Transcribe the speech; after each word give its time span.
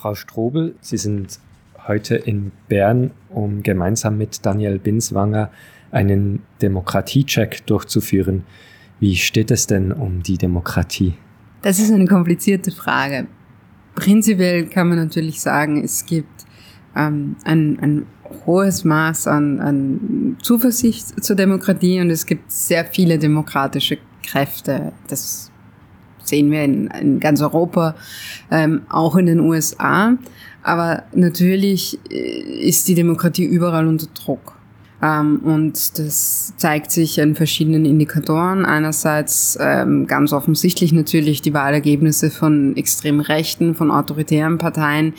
Frau 0.00 0.14
Strobel, 0.14 0.76
Sie 0.80 0.96
sind 0.96 1.40
heute 1.86 2.16
in 2.16 2.52
Bern, 2.68 3.10
um 3.28 3.62
gemeinsam 3.62 4.16
mit 4.16 4.46
Daniel 4.46 4.78
Binswanger 4.78 5.50
einen 5.90 6.42
Demokratiecheck 6.62 7.66
durchzuführen. 7.66 8.44
Wie 8.98 9.16
steht 9.16 9.50
es 9.50 9.66
denn 9.66 9.92
um 9.92 10.22
die 10.22 10.38
Demokratie? 10.38 11.14
Das 11.60 11.78
ist 11.78 11.92
eine 11.92 12.06
komplizierte 12.06 12.70
Frage. 12.70 13.26
Prinzipiell 13.94 14.66
kann 14.66 14.88
man 14.88 14.96
natürlich 14.96 15.42
sagen, 15.42 15.84
es 15.84 16.06
gibt 16.06 16.46
ähm, 16.96 17.36
ein, 17.44 17.78
ein 17.80 18.06
hohes 18.46 18.84
Maß 18.84 19.26
an, 19.26 19.60
an 19.60 20.36
Zuversicht 20.40 21.22
zur 21.22 21.36
Demokratie 21.36 22.00
und 22.00 22.08
es 22.08 22.24
gibt 22.24 22.50
sehr 22.50 22.86
viele 22.86 23.18
demokratische 23.18 23.98
Kräfte. 24.22 24.92
Das 25.08 25.49
sehen 26.30 26.50
wir 26.50 26.64
in, 26.64 26.86
in 26.88 27.20
ganz 27.20 27.42
Europa, 27.42 27.94
ähm, 28.50 28.82
auch 28.88 29.16
in 29.16 29.26
den 29.26 29.40
USA. 29.40 30.16
Aber 30.62 31.04
natürlich 31.12 31.98
äh, 32.10 32.14
ist 32.14 32.88
die 32.88 32.94
Demokratie 32.94 33.44
überall 33.44 33.86
unter 33.86 34.06
Druck. 34.06 34.54
Ähm, 35.02 35.40
und 35.44 35.98
das 35.98 36.54
zeigt 36.56 36.90
sich 36.90 37.20
an 37.20 37.34
verschiedenen 37.34 37.84
Indikatoren. 37.84 38.64
Einerseits 38.64 39.58
ähm, 39.60 40.06
ganz 40.06 40.32
offensichtlich 40.32 40.92
natürlich 40.92 41.42
die 41.42 41.54
Wahlergebnisse 41.54 42.30
von 42.30 42.76
extrem 42.76 43.20
rechten, 43.20 43.74
von 43.74 43.90
autoritären 43.90 44.58
Parteien, 44.58 45.14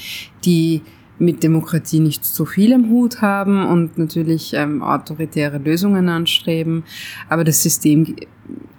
die 0.46 0.82
mit 1.18 1.43
Demokratie 1.43 1.99
nicht 1.99 2.26
so 2.26 2.46
viel 2.46 2.71
im 2.71 2.90
Hut 2.90 3.21
haben 3.21 3.66
und 3.68 3.98
natürlich 3.98 4.54
ähm, 4.55 4.82
autoritäre 4.82 5.59
Lösungen 5.59 6.09
anstreben. 6.09 6.84
Aber 7.30 7.43
das 7.43 7.62
System, 7.62 8.16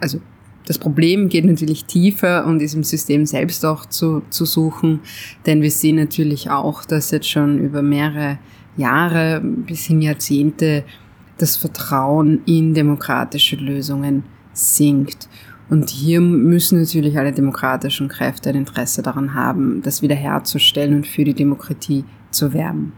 also 0.01 0.21
das 0.67 0.79
Problem 0.79 1.29
geht 1.29 1.45
natürlich 1.45 1.85
tiefer 1.85 2.47
und 2.47 2.63
ist 2.63 2.75
im 2.75 2.85
System 2.85 3.27
selbst 3.27 3.65
auch 3.65 3.87
zu, 3.87 4.23
zu 4.31 4.45
suchen, 4.45 5.01
denn 5.47 5.63
wir 5.63 5.71
sehen 5.71 5.97
natürlich 5.97 6.51
auch, 6.51 6.85
dass 6.85 7.11
jetzt 7.11 7.29
schon 7.29 7.59
über 7.59 7.83
mehrere 7.83 8.39
Jahre 8.77 9.41
bis 9.43 9.87
hin 9.87 10.01
Jahrzehnte 10.01 10.85
das 11.39 11.57
Vertrauen 11.57 12.43
in 12.47 12.75
demokratische 12.75 13.57
Lösungen 13.57 14.25
sinkt. 14.53 15.29
Und 15.69 15.91
hier 15.91 16.21
müssen 16.21 16.79
natürlich 16.79 17.19
alle 17.19 17.33
demokratischen 17.33 18.09
Kräfte 18.09 18.51
ein 18.51 18.57
Interesse 18.57 19.03
daran 19.03 19.35
haben, 19.35 19.81
das 19.83 20.03
wiederherzustellen 20.03 20.95
und 20.95 21.07
für 21.07 21.25
die 21.25 21.35
Demokratie 21.35 22.05
zu 22.31 22.53
werben. 22.53 22.93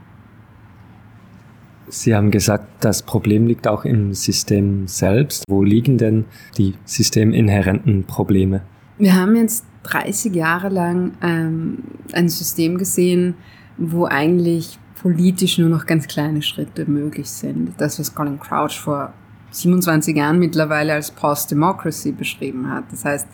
Sie 1.94 2.12
haben 2.12 2.32
gesagt, 2.32 2.66
das 2.80 3.02
Problem 3.02 3.46
liegt 3.46 3.68
auch 3.68 3.84
im 3.84 4.14
System 4.14 4.88
selbst. 4.88 5.44
Wo 5.48 5.62
liegen 5.62 5.96
denn 5.96 6.24
die 6.58 6.74
systeminhärenten 6.84 8.02
Probleme? 8.02 8.62
Wir 8.98 9.14
haben 9.14 9.36
jetzt 9.36 9.64
30 9.84 10.34
Jahre 10.34 10.70
lang 10.70 11.12
ähm, 11.22 11.84
ein 12.12 12.28
System 12.28 12.78
gesehen, 12.78 13.34
wo 13.76 14.06
eigentlich 14.06 14.76
politisch 15.00 15.58
nur 15.58 15.68
noch 15.68 15.86
ganz 15.86 16.08
kleine 16.08 16.42
Schritte 16.42 16.90
möglich 16.90 17.30
sind. 17.30 17.74
Das, 17.78 18.00
was 18.00 18.12
Colin 18.12 18.40
Crouch 18.40 18.80
vor 18.80 19.12
27 19.52 20.16
Jahren 20.16 20.40
mittlerweile 20.40 20.94
als 20.94 21.12
Post-Democracy 21.12 22.10
beschrieben 22.10 22.70
hat. 22.70 22.84
Das 22.90 23.04
heißt, 23.04 23.28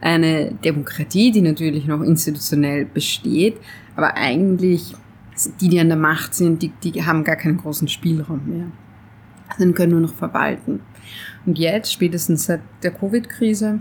eine 0.00 0.52
Demokratie, 0.64 1.30
die 1.30 1.40
natürlich 1.40 1.86
noch 1.86 2.00
institutionell 2.00 2.84
besteht, 2.84 3.58
aber 3.94 4.16
eigentlich 4.16 4.96
die, 5.60 5.68
die 5.68 5.80
an 5.80 5.88
der 5.88 5.96
Macht 5.96 6.34
sind, 6.34 6.62
die, 6.62 6.68
die 6.68 7.04
haben 7.04 7.24
gar 7.24 7.36
keinen 7.36 7.58
großen 7.58 7.88
Spielraum 7.88 8.42
mehr. 8.46 8.66
Also 9.48 9.70
können 9.72 9.92
nur 9.92 10.00
noch 10.00 10.14
verwalten. 10.14 10.80
Und 11.44 11.58
jetzt, 11.58 11.92
spätestens 11.92 12.46
seit 12.46 12.60
der 12.82 12.92
Covid-Krise, 12.92 13.80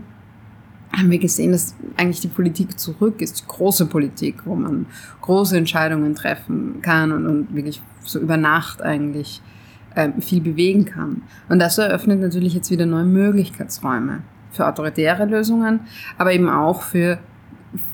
haben 0.92 1.10
wir 1.10 1.20
gesehen, 1.20 1.54
dass 1.54 1.76
eigentlich 1.96 2.20
die 2.20 2.28
Politik 2.28 2.78
zurück 2.78 3.22
ist, 3.22 3.48
große 3.48 3.86
Politik, 3.86 4.46
wo 4.46 4.56
man 4.56 4.88
große 5.22 5.58
Entscheidungen 5.58 6.16
treffen 6.16 6.82
kann 6.82 7.12
und, 7.12 7.26
und 7.26 7.56
wirklich 7.56 7.82
so 8.04 8.20
über 8.20 8.36
Nacht 8.36 8.82
eigentlich 8.82 9.42
ähm, 9.96 10.22
viel 10.22 10.42
bewegen 10.42 10.86
kann. 10.86 11.22
Und 11.48 11.60
das 11.60 11.78
eröffnet 11.78 12.20
natürlich 12.20 12.54
jetzt 12.54 12.72
wieder 12.72 12.86
neue 12.86 13.06
Möglichkeitsräume 13.06 14.22
für 14.52 14.68
autoritäre 14.68 15.26
Lösungen, 15.26 15.82
aber 16.18 16.34
eben 16.34 16.50
auch 16.50 16.82
für 16.82 17.20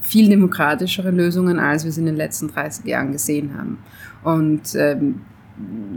viel 0.01 0.29
demokratischere 0.29 1.11
Lösungen, 1.11 1.59
als 1.59 1.83
wir 1.83 1.89
es 1.89 1.97
in 1.97 2.05
den 2.05 2.15
letzten 2.15 2.47
30 2.47 2.85
Jahren 2.85 3.11
gesehen 3.11 3.57
haben. 3.57 3.77
Und 4.23 4.75
ähm, 4.75 5.21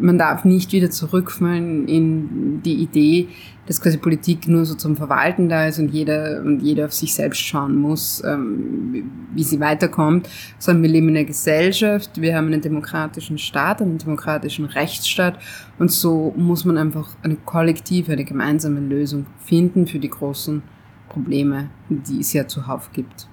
man 0.01 0.17
darf 0.17 0.45
nicht 0.45 0.73
wieder 0.73 0.91
zurückfallen 0.91 1.87
in 1.87 2.63
die 2.63 2.75
Idee, 2.75 3.29
dass 3.67 3.81
quasi 3.81 3.99
Politik 3.99 4.49
nur 4.49 4.65
so 4.65 4.75
zum 4.75 4.97
Verwalten 4.97 5.49
da 5.49 5.67
ist 5.67 5.79
und 5.79 5.91
jeder 5.91 6.41
und 6.41 6.61
jeder 6.61 6.87
auf 6.87 6.93
sich 6.93 7.15
selbst 7.15 7.41
schauen 7.41 7.77
muss, 7.77 8.23
ähm, 8.25 9.11
wie 9.35 9.45
sie 9.45 9.61
weiterkommt, 9.61 10.29
sondern 10.59 10.83
wir 10.83 10.91
leben 10.91 11.09
in 11.11 11.19
einer 11.19 11.27
Gesellschaft, 11.27 12.21
wir 12.21 12.37
haben 12.37 12.47
einen 12.47 12.63
demokratischen 12.63 13.39
Staat, 13.39 13.83
einen 13.83 13.99
demokratischen 13.99 14.65
Rechtsstaat 14.65 15.39
und 15.79 15.93
so 15.93 16.35
muss 16.37 16.65
man 16.65 16.79
einfach 16.79 17.15
eine 17.23 17.37
kollektive, 17.37 18.13
eine 18.13 18.25
gemeinsame 18.25 18.81
Lösung 18.81 19.27
finden 19.45 19.87
für 19.87 19.99
die 19.99 20.11
großen 20.11 20.63
Probleme, 21.09 21.71
die 21.89 22.21
es 22.21 22.33
ja 22.33 22.49
zuhauf 22.49 22.91
gibt. 22.93 23.30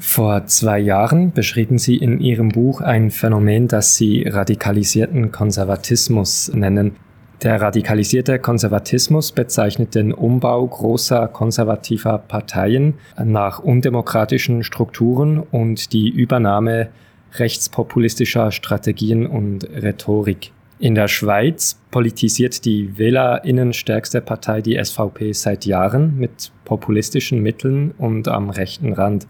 Vor 0.00 0.46
zwei 0.46 0.78
Jahren 0.78 1.30
beschrieben 1.32 1.76
Sie 1.76 1.96
in 1.96 2.20
Ihrem 2.20 2.48
Buch 2.48 2.80
ein 2.80 3.10
Phänomen, 3.10 3.68
das 3.68 3.96
Sie 3.96 4.22
radikalisierten 4.26 5.30
Konservatismus 5.30 6.50
nennen. 6.54 6.96
Der 7.42 7.60
radikalisierte 7.60 8.38
Konservatismus 8.38 9.32
bezeichnet 9.32 9.94
den 9.94 10.12
Umbau 10.12 10.66
großer 10.66 11.28
konservativer 11.28 12.16
Parteien 12.16 12.94
nach 13.22 13.58
undemokratischen 13.58 14.64
Strukturen 14.64 15.38
und 15.38 15.92
die 15.92 16.08
Übernahme 16.08 16.88
rechtspopulistischer 17.34 18.52
Strategien 18.52 19.26
und 19.26 19.64
Rhetorik. 19.64 20.52
In 20.78 20.94
der 20.94 21.08
Schweiz 21.08 21.78
politisiert 21.90 22.64
die 22.64 22.96
wählerinnenstärkste 22.96 24.22
Partei 24.22 24.62
die 24.62 24.82
SVP 24.82 25.32
seit 25.34 25.66
Jahren 25.66 26.18
mit 26.18 26.52
populistischen 26.64 27.42
Mitteln 27.42 27.92
und 27.98 28.28
am 28.28 28.48
rechten 28.48 28.94
Rand. 28.94 29.26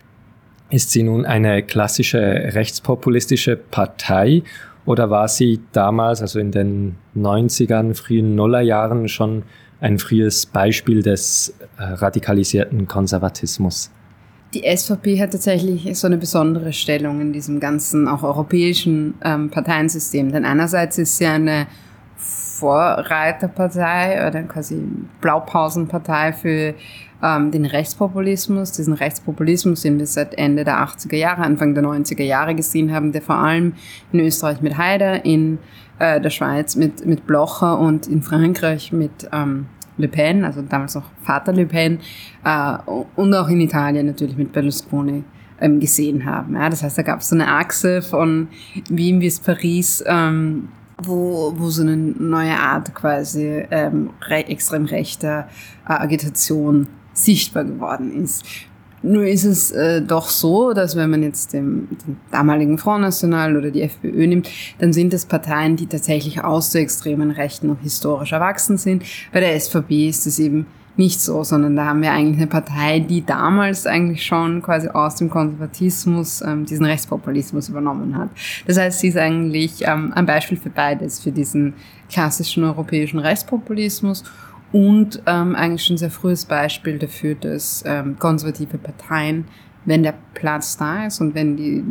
Ist 0.71 0.93
sie 0.93 1.03
nun 1.03 1.27
eine 1.27 1.63
klassische 1.63 2.21
rechtspopulistische 2.21 3.57
Partei 3.57 4.43
oder 4.87 5.11
war 5.11 5.29
sie 5.29 5.61
damals, 5.73 6.23
also 6.23 6.39
in 6.39 6.53
den 6.53 6.97
90ern, 7.17 7.95
frühen 7.95 8.35
Nullerjahren, 8.35 9.09
schon 9.09 9.43
ein 9.81 9.99
frühes 9.99 10.47
Beispiel 10.47 11.03
des 11.03 11.55
äh, 11.79 11.83
radikalisierten 11.83 12.87
Konservatismus? 12.87 13.91
Die 14.55 14.65
SVP 14.65 15.21
hat 15.21 15.31
tatsächlich 15.31 15.99
so 15.99 16.07
eine 16.07 16.17
besondere 16.17 16.73
Stellung 16.73 17.21
in 17.21 17.33
diesem 17.33 17.61
ganzen, 17.61 18.09
auch 18.09 18.23
europäischen 18.23 19.15
ähm, 19.25 19.51
Parteiensystem. 19.51 20.33
Denn 20.33 20.45
einerseits 20.45 20.99
ist 20.99 21.19
sie 21.19 21.27
eine 21.27 21.67
Vorreiterpartei 22.17 24.27
oder 24.27 24.43
quasi 24.43 24.83
Blaupausenpartei 25.21 26.33
für 26.33 26.75
ähm, 27.23 27.51
den 27.51 27.65
Rechtspopulismus, 27.65 28.73
diesen 28.73 28.95
Rechtspopulismus, 28.95 29.83
den 29.83 29.99
wir 29.99 30.07
seit 30.07 30.35
Ende 30.35 30.65
der 30.65 30.79
80er 30.79 31.17
Jahre, 31.17 31.43
Anfang 31.43 31.75
der 31.75 31.85
90er 31.85 32.23
Jahre 32.23 32.55
gesehen 32.55 32.93
haben, 32.93 33.13
der 33.13 33.23
vor 33.23 33.37
allem 33.37 33.75
in 34.13 34.21
Österreich 34.21 34.61
mit 34.61 34.79
Haider, 34.79 35.25
in 35.25 35.59
äh, 35.99 36.21
der 36.21 36.31
Schweiz 36.31 36.77
mit, 36.77 37.07
mit 37.07 37.27
Blocher 37.27 37.79
und 37.79 38.07
in 38.07 38.23
Frankreich 38.23 38.93
mit 38.93 39.29
ähm, 39.33 39.67
Le 39.99 40.09
Pen, 40.09 40.45
also 40.45 40.63
damals 40.63 40.95
noch 40.95 41.11
Vater 41.23 41.53
Le 41.53 41.67
Pen, 41.67 41.99
äh, 42.45 42.77
und 43.17 43.35
auch 43.35 43.49
in 43.49 43.61
Italien 43.61 44.07
natürlich 44.07 44.37
mit 44.37 44.53
Berlusconi 44.53 45.25
ähm, 45.61 45.79
gesehen 45.79 46.25
haben. 46.25 46.55
Ja, 46.55 46.69
das 46.71 46.83
heißt, 46.83 46.99
da 46.99 47.03
gab 47.03 47.21
es 47.21 47.29
so 47.29 47.37
eine 47.37 47.49
Achse 47.49 48.03
von 48.03 48.49
Wien 48.89 49.21
bis 49.21 49.39
Paris, 49.41 50.03
ähm, 50.07 50.69
wo, 51.03 51.53
wo 51.57 51.69
so 51.69 51.83
eine 51.83 51.97
neue 51.97 52.59
Art 52.59 52.95
quasi 52.95 53.65
ähm, 53.71 54.11
re 54.27 54.47
extrem 54.47 54.87
rechter 54.87 55.49
äh, 55.89 55.93
Agitation 55.93 56.87
sichtbar 57.25 57.65
geworden 57.65 58.25
ist. 58.25 58.45
Nur 59.03 59.25
ist 59.25 59.45
es 59.45 59.71
äh, 59.71 60.03
doch 60.03 60.29
so, 60.29 60.75
dass 60.75 60.95
wenn 60.95 61.09
man 61.09 61.23
jetzt 61.23 61.55
den, 61.55 61.89
den 62.07 62.19
damaligen 62.31 62.77
Front 62.77 63.03
National 63.03 63.57
oder 63.57 63.71
die 63.71 63.81
FPÖ 63.81 64.27
nimmt, 64.27 64.51
dann 64.79 64.93
sind 64.93 65.15
es 65.15 65.25
Parteien, 65.25 65.77
die 65.77 65.87
tatsächlich 65.87 66.45
aus 66.45 66.71
der 66.71 66.83
extremen 66.83 67.31
Rechten 67.31 67.69
noch 67.69 67.81
historisch 67.81 68.33
erwachsen 68.33 68.77
sind. 68.77 69.05
Bei 69.33 69.41
der 69.41 69.59
SVP 69.59 70.09
ist 70.09 70.27
es 70.27 70.39
eben 70.39 70.67
nicht 70.97 71.21
so, 71.21 71.45
sondern 71.45 71.77
da 71.77 71.87
haben 71.87 72.03
wir 72.03 72.13
eigentlich 72.13 72.37
eine 72.37 72.47
Partei, 72.47 73.01
die 73.01 73.25
damals 73.25 73.87
eigentlich 73.87 74.23
schon 74.23 74.61
quasi 74.61 74.89
aus 74.89 75.15
dem 75.15 75.31
Konservatismus 75.31 76.43
ähm, 76.43 76.67
diesen 76.67 76.85
Rechtspopulismus 76.85 77.71
übernommen 77.71 78.19
hat. 78.19 78.29
Das 78.67 78.77
heißt, 78.77 79.01
sie 79.01 79.09
ist 79.09 79.17
eigentlich 79.17 79.87
ähm, 79.87 80.13
ein 80.15 80.27
Beispiel 80.27 80.59
für 80.59 80.69
beides, 80.69 81.21
für 81.21 81.33
diesen 81.33 81.73
klassischen 82.11 82.65
europäischen 82.65 83.19
Rechtspopulismus 83.19 84.25
und 84.73 85.23
ähm, 85.27 85.55
eigentlich 85.57 85.85
schon 85.85 85.95
ein 85.95 85.99
sehr 85.99 86.11
frühes 86.11 86.45
Beispiel 86.45 86.99
dafür, 86.99 87.35
dass 87.35 87.83
ähm, 87.87 88.19
konservative 88.19 88.79
Parteien, 88.79 89.47
wenn 89.85 90.03
der 90.03 90.15
Platz 90.35 90.77
da 90.77 91.07
ist 91.07 91.21
und 91.21 91.35
wenn 91.35 91.57
die, 91.57 91.83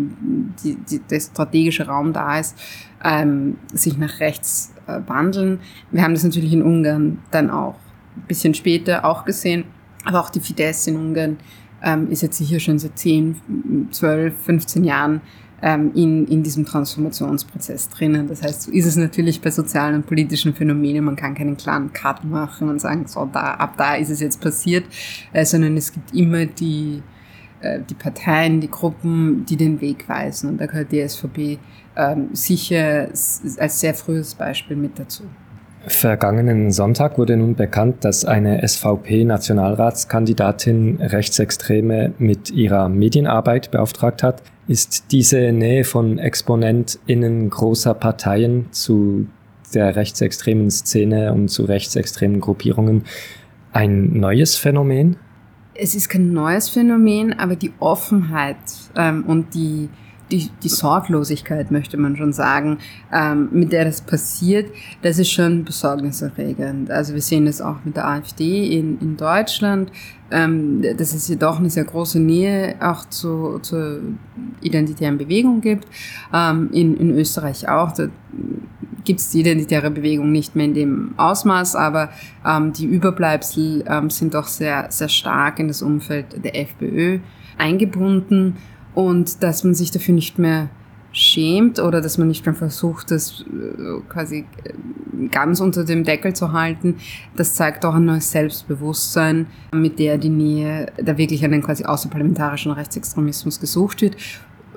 die, 0.63 0.75
die, 0.75 0.99
der 0.99 1.19
strategische 1.19 1.87
Raum 1.87 2.13
da 2.13 2.39
ist, 2.39 2.57
ähm, 3.03 3.57
sich 3.73 3.97
nach 3.97 4.19
rechts 4.19 4.73
äh, 4.87 4.99
wandeln. 5.07 5.59
Wir 5.91 6.03
haben 6.03 6.13
das 6.13 6.23
natürlich 6.23 6.53
in 6.53 6.61
Ungarn 6.61 7.19
dann 7.31 7.49
auch 7.49 7.75
ein 8.15 8.27
bisschen 8.27 8.53
später 8.53 9.05
auch 9.05 9.25
gesehen, 9.25 9.65
aber 10.05 10.21
auch 10.21 10.29
die 10.29 10.39
Fidesz 10.39 10.87
in 10.87 10.95
Ungarn 10.95 11.37
ähm, 11.83 12.09
ist 12.09 12.21
jetzt 12.21 12.37
sicher 12.37 12.59
schon 12.59 12.79
seit 12.79 12.97
10, 12.97 13.89
12, 13.91 14.37
15 14.37 14.83
Jahren 14.83 15.21
ähm, 15.61 15.91
in, 15.95 16.27
in 16.27 16.43
diesem 16.43 16.65
Transformationsprozess 16.65 17.89
drinnen. 17.89 18.27
Das 18.27 18.41
heißt, 18.41 18.63
so 18.63 18.71
ist 18.71 18.85
es 18.85 18.95
natürlich 18.95 19.41
bei 19.41 19.51
sozialen 19.51 19.95
und 19.95 20.07
politischen 20.07 20.53
Phänomenen, 20.53 21.03
man 21.03 21.15
kann 21.15 21.35
keinen 21.35 21.57
klaren 21.57 21.91
Cut 21.93 22.23
machen 22.23 22.69
und 22.69 22.79
sagen, 22.79 23.05
so, 23.07 23.27
da, 23.31 23.55
ab 23.55 23.75
da 23.77 23.95
ist 23.95 24.09
es 24.09 24.19
jetzt 24.19 24.41
passiert, 24.41 24.85
äh, 25.33 25.45
sondern 25.45 25.77
es 25.77 25.91
gibt 25.91 26.13
immer 26.13 26.45
die, 26.45 27.01
äh, 27.61 27.79
die 27.89 27.95
Parteien, 27.95 28.61
die 28.61 28.69
Gruppen, 28.69 29.45
die 29.45 29.57
den 29.57 29.81
Weg 29.81 30.07
weisen. 30.07 30.49
Und 30.49 30.61
da 30.61 30.65
gehört 30.65 30.91
die 30.91 31.07
SVP 31.07 31.59
ähm, 31.95 32.29
sicher 32.33 33.09
als 33.57 33.79
sehr 33.79 33.93
frühes 33.93 34.35
Beispiel 34.35 34.77
mit 34.77 34.97
dazu. 34.97 35.23
Vergangenen 35.89 36.71
Sonntag 36.71 37.17
wurde 37.17 37.35
nun 37.35 37.55
bekannt, 37.55 38.05
dass 38.05 38.23
eine 38.23 38.65
SVP-Nationalratskandidatin 38.65 41.01
Rechtsextreme 41.01 42.13
mit 42.19 42.51
ihrer 42.51 42.87
Medienarbeit 42.89 43.71
beauftragt 43.71 44.23
hat. 44.23 44.43
Ist 44.67 45.11
diese 45.11 45.51
Nähe 45.51 45.83
von 45.83 46.19
ExponentInnen 46.19 47.49
großer 47.49 47.95
Parteien 47.95 48.71
zu 48.71 49.25
der 49.73 49.95
rechtsextremen 49.95 50.69
Szene 50.69 51.33
und 51.33 51.47
zu 51.49 51.65
rechtsextremen 51.65 52.39
Gruppierungen 52.39 53.05
ein 53.71 54.13
neues 54.13 54.55
Phänomen? 54.55 55.15
Es 55.73 55.95
ist 55.95 56.09
kein 56.09 56.33
neues 56.33 56.69
Phänomen, 56.69 57.33
aber 57.39 57.55
die 57.55 57.73
Offenheit 57.79 58.57
ähm, 58.95 59.23
und 59.25 59.55
die 59.55 59.89
die, 60.31 60.49
die 60.63 60.69
Sorglosigkeit, 60.69 61.71
möchte 61.71 61.97
man 61.97 62.15
schon 62.15 62.33
sagen, 62.33 62.77
ähm, 63.11 63.49
mit 63.51 63.71
der 63.71 63.85
das 63.85 64.01
passiert, 64.01 64.71
das 65.01 65.19
ist 65.19 65.31
schon 65.31 65.65
besorgniserregend. 65.65 66.91
Also 66.91 67.13
wir 67.13 67.21
sehen 67.21 67.45
das 67.45 67.61
auch 67.61 67.77
mit 67.83 67.95
der 67.95 68.07
AfD 68.07 68.77
in, 68.77 68.99
in 68.99 69.17
Deutschland, 69.17 69.91
ähm, 70.31 70.83
dass 70.97 71.13
es 71.13 71.27
jedoch 71.27 71.59
eine 71.59 71.69
sehr 71.69 71.85
große 71.85 72.19
Nähe 72.19 72.75
auch 72.79 73.05
zu, 73.09 73.59
zur 73.59 74.01
identitären 74.61 75.17
Bewegung 75.17 75.61
gibt. 75.61 75.87
Ähm, 76.33 76.69
in, 76.71 76.97
in 76.97 77.17
Österreich 77.17 77.67
auch. 77.67 77.91
Da 77.93 78.07
gibt 79.03 79.19
es 79.19 79.31
die 79.31 79.39
identitäre 79.39 79.89
Bewegung 79.89 80.31
nicht 80.31 80.55
mehr 80.55 80.65
in 80.65 80.73
dem 80.73 81.13
Ausmaß, 81.17 81.75
aber 81.75 82.09
ähm, 82.45 82.73
die 82.73 82.85
Überbleibsel 82.85 83.83
ähm, 83.87 84.09
sind 84.09 84.33
doch 84.33 84.47
sehr, 84.47 84.87
sehr 84.91 85.09
stark 85.09 85.59
in 85.59 85.67
das 85.67 85.81
Umfeld 85.81 86.43
der 86.43 86.55
FPÖ 86.55 87.19
eingebunden 87.57 88.57
und 88.95 89.43
dass 89.43 89.63
man 89.63 89.73
sich 89.73 89.91
dafür 89.91 90.15
nicht 90.15 90.39
mehr 90.39 90.69
schämt 91.11 91.79
oder 91.79 92.01
dass 92.01 92.17
man 92.17 92.27
nicht 92.27 92.45
mehr 92.45 92.55
versucht, 92.55 93.11
das 93.11 93.41
äh, 93.41 94.01
quasi 94.09 94.45
äh, 94.63 95.27
ganz 95.29 95.59
unter 95.59 95.83
dem 95.83 96.03
Deckel 96.03 96.33
zu 96.33 96.51
halten, 96.51 96.95
das 97.35 97.55
zeigt 97.55 97.83
auch 97.85 97.95
ein 97.95 98.05
neues 98.05 98.31
Selbstbewusstsein, 98.31 99.47
mit 99.73 99.99
der 99.99 100.17
die 100.17 100.29
Nähe 100.29 100.91
da 100.97 101.17
wirklich 101.17 101.41
den 101.41 101.63
quasi 101.63 101.83
außerparlamentarischen 101.83 102.71
Rechtsextremismus 102.71 103.59
gesucht 103.59 104.01
wird. 104.01 104.17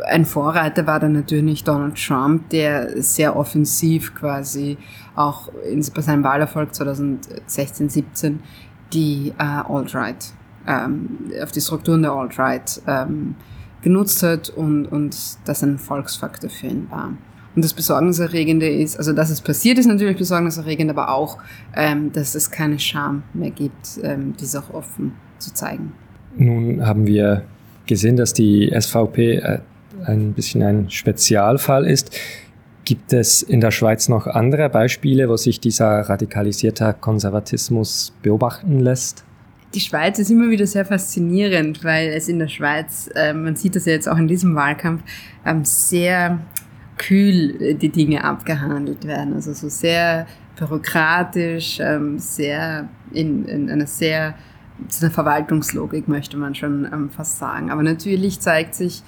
Ein 0.09 0.25
Vorreiter 0.25 0.87
war 0.87 0.99
dann 0.99 1.13
natürlich 1.13 1.65
Donald 1.65 2.03
Trump, 2.03 2.49
der 2.49 3.03
sehr 3.03 3.37
offensiv 3.37 4.15
quasi 4.15 4.79
auch 5.15 5.51
bei 5.95 6.01
seinem 6.01 6.25
Wahlerfolg 6.25 6.75
2016, 6.75 7.89
17 7.91 8.41
die 8.93 9.33
äh, 9.39 9.43
Alt-Right, 9.43 10.33
ähm, 10.67 11.31
auf 11.43 11.53
die 11.53 11.61
Strukturen 11.61 12.03
der 12.03 12.13
Alt-Right 12.13 12.83
ähm, 12.87 13.35
genutzt 13.83 14.23
hat 14.23 14.49
und, 14.51 14.87
und 14.87 15.17
das 15.45 15.63
ein 15.63 15.79
Volksfaktor 15.79 16.49
für 16.49 16.69
ihn 16.69 16.87
war. 16.91 17.13
Und 17.55 17.65
das 17.65 17.75
Besorgniserregende 17.75 18.69
ist, 18.69 18.97
also 18.97 19.13
dass 19.13 19.29
es 19.29 19.41
passiert 19.41 19.79
ist 19.79 19.87
natürlich 19.87 20.17
besorgniserregend, 20.17 20.91
aber 20.91 21.11
auch, 21.11 21.39
ähm, 21.77 22.11
dass 22.13 22.35
es 22.35 22.51
keine 22.51 22.79
Scham 22.79 23.25
mehr 23.35 23.51
gibt, 23.51 24.01
ähm, 24.03 24.35
dies 24.41 24.57
auch 24.57 24.73
offen 24.73 25.13
zu 25.39 25.53
zeigen. 25.53 25.93
Nun 26.37 26.87
haben 26.87 27.07
wir 27.07 27.45
gesehen, 27.87 28.17
dass 28.17 28.33
die 28.33 28.73
SVP 28.75 29.37
äh, 29.37 29.59
ein 30.05 30.33
bisschen 30.33 30.63
ein 30.63 30.91
Spezialfall 30.91 31.87
ist. 31.87 32.17
Gibt 32.85 33.13
es 33.13 33.43
in 33.43 33.61
der 33.61 33.71
Schweiz 33.71 34.09
noch 34.09 34.27
andere 34.27 34.69
Beispiele, 34.71 35.29
wo 35.29 35.37
sich 35.37 35.61
dieser 35.61 36.01
radikalisierte 36.01 36.95
Konservatismus 36.99 38.13
beobachten 38.23 38.81
lässt? 38.81 39.25
Die 39.75 39.81
Schweiz 39.81 40.19
ist 40.19 40.31
immer 40.31 40.51
wieder 40.51 40.67
sehr 40.67 40.85
faszinierend, 40.85 41.83
weil 41.83 42.09
es 42.09 42.29
in 42.29 42.39
der 42.39 42.49
Schweiz, 42.49 43.09
äh, 43.15 43.33
man 43.33 43.57
sieht 43.57 43.75
das 43.75 43.87
ja 43.87 43.93
jetzt 43.93 44.09
auch 44.09 44.19
in 44.19 44.29
diesem 44.29 44.55
Wahlkampf, 44.55 45.03
ähm, 45.47 45.65
sehr 45.65 46.41
kühl 46.99 47.61
äh, 47.61 47.75
die 47.75 47.89
Dinge 47.89 48.23
abgehandelt 48.25 49.07
werden. 49.07 49.35
Also 49.35 49.53
so 49.53 49.69
sehr 49.69 50.27
bürokratisch, 50.59 51.79
ähm, 51.81 52.19
sehr 52.19 52.89
in, 53.13 53.47
in 53.47 53.71
einer 53.71 53.87
sehr 53.87 54.35
zu 54.89 55.05
einer 55.05 55.15
Verwaltungslogik 55.15 56.09
möchte 56.09 56.37
man 56.37 56.55
schon 56.55 56.89
ähm, 56.93 57.11
fast 57.11 57.39
sagen. 57.39 57.71
Aber 57.71 57.83
natürlich 57.83 58.41
zeigt 58.41 58.75
sich 58.75 59.03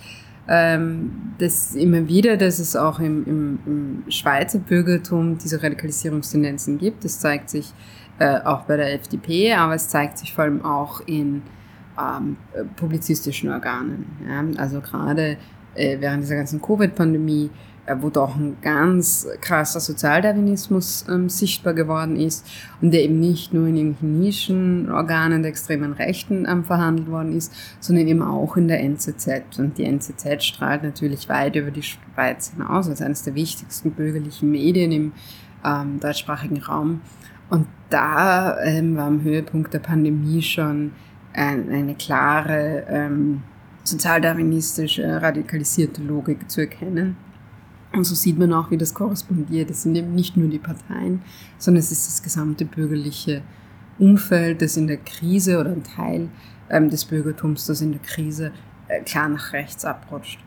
ähm, 0.46 1.34
das 1.38 1.74
immer 1.74 2.06
wieder, 2.06 2.36
dass 2.36 2.58
es 2.58 2.76
auch 2.76 3.00
im, 3.00 3.24
im, 3.26 3.58
im 3.66 4.02
Schweizer 4.08 4.58
Bürgertum 4.58 5.38
diese 5.38 5.62
Radikalisierungstendenzen 5.62 6.78
gibt. 6.78 7.04
Das 7.04 7.18
zeigt 7.18 7.50
sich 7.50 7.72
äh, 8.18 8.40
auch 8.40 8.62
bei 8.62 8.76
der 8.76 8.94
FDP, 8.94 9.54
aber 9.54 9.74
es 9.74 9.88
zeigt 9.88 10.18
sich 10.18 10.32
vor 10.32 10.44
allem 10.44 10.64
auch 10.64 11.00
in 11.06 11.42
ähm, 11.98 12.36
publizistischen 12.76 13.50
Organen. 13.50 14.06
Ja? 14.28 14.62
Also 14.62 14.80
gerade 14.80 15.36
äh, 15.74 15.96
während 16.00 16.22
dieser 16.22 16.36
ganzen 16.36 16.60
Covid-Pandemie, 16.60 17.50
äh, 17.86 17.96
wo 18.00 18.10
doch 18.10 18.36
ein 18.36 18.56
ganz 18.62 19.26
krasser 19.40 19.80
Sozialdarwinismus 19.80 21.04
ähm, 21.08 21.28
sichtbar 21.28 21.74
geworden 21.74 22.16
ist 22.16 22.46
und 22.80 22.92
der 22.92 23.02
eben 23.02 23.20
nicht 23.20 23.52
nur 23.52 23.68
in 23.68 23.76
irgendwelchen 23.76 24.20
Nischenorganen 24.20 25.42
der 25.42 25.50
extremen 25.50 25.92
Rechten 25.92 26.46
ähm, 26.48 26.64
verhandelt 26.64 27.10
worden 27.10 27.36
ist, 27.36 27.52
sondern 27.80 28.08
eben 28.08 28.22
auch 28.22 28.56
in 28.56 28.68
der 28.68 28.80
NZZ. 28.80 29.58
Und 29.58 29.78
die 29.78 29.84
NZZ 29.84 30.42
strahlt 30.42 30.82
natürlich 30.82 31.28
weit 31.28 31.56
über 31.56 31.70
die 31.70 31.82
Schweiz 31.82 32.52
hinaus 32.52 32.88
als 32.88 33.02
eines 33.02 33.22
der 33.22 33.34
wichtigsten 33.34 33.90
bürgerlichen 33.90 34.50
Medien 34.50 34.92
im 34.92 35.12
ähm, 35.64 36.00
deutschsprachigen 36.00 36.62
Raum. 36.62 37.00
Und 37.54 37.68
da 37.88 38.60
ähm, 38.64 38.96
war 38.96 39.06
am 39.06 39.22
Höhepunkt 39.22 39.72
der 39.72 39.78
Pandemie 39.78 40.42
schon 40.42 40.90
ein, 41.32 41.70
eine 41.70 41.94
klare 41.94 42.84
ähm, 42.88 43.44
sozialdarwinistische, 43.84 45.22
radikalisierte 45.22 46.02
Logik 46.02 46.50
zu 46.50 46.62
erkennen. 46.62 47.16
Und 47.92 48.02
so 48.02 48.16
sieht 48.16 48.40
man 48.40 48.52
auch, 48.52 48.72
wie 48.72 48.76
das 48.76 48.92
korrespondiert. 48.92 49.70
Es 49.70 49.84
sind 49.84 49.94
eben 49.94 50.16
nicht 50.16 50.36
nur 50.36 50.48
die 50.48 50.58
Parteien, 50.58 51.22
sondern 51.56 51.78
es 51.78 51.92
ist 51.92 52.08
das 52.08 52.24
gesamte 52.24 52.64
bürgerliche 52.64 53.42
Umfeld, 54.00 54.60
das 54.60 54.76
in 54.76 54.88
der 54.88 54.96
Krise 54.96 55.60
oder 55.60 55.70
ein 55.70 55.84
Teil 55.84 56.30
ähm, 56.70 56.90
des 56.90 57.04
Bürgertums, 57.04 57.66
das 57.66 57.80
in 57.80 57.92
der 57.92 58.00
Krise 58.00 58.50
äh, 58.88 59.00
klar 59.02 59.28
nach 59.28 59.52
rechts 59.52 59.84
abrutscht. 59.84 60.40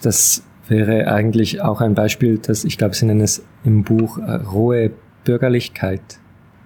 Das 0.00 0.42
wäre 0.68 1.06
eigentlich 1.06 1.60
auch 1.60 1.82
ein 1.82 1.94
Beispiel, 1.94 2.38
das 2.38 2.64
ich 2.64 2.78
glaube, 2.78 2.94
Sie 2.94 3.04
nennen 3.04 3.20
es 3.20 3.44
im 3.62 3.84
Buch 3.84 4.16
äh, 4.16 4.36
rohe 4.36 4.90
Bürgerlichkeit. 5.24 6.18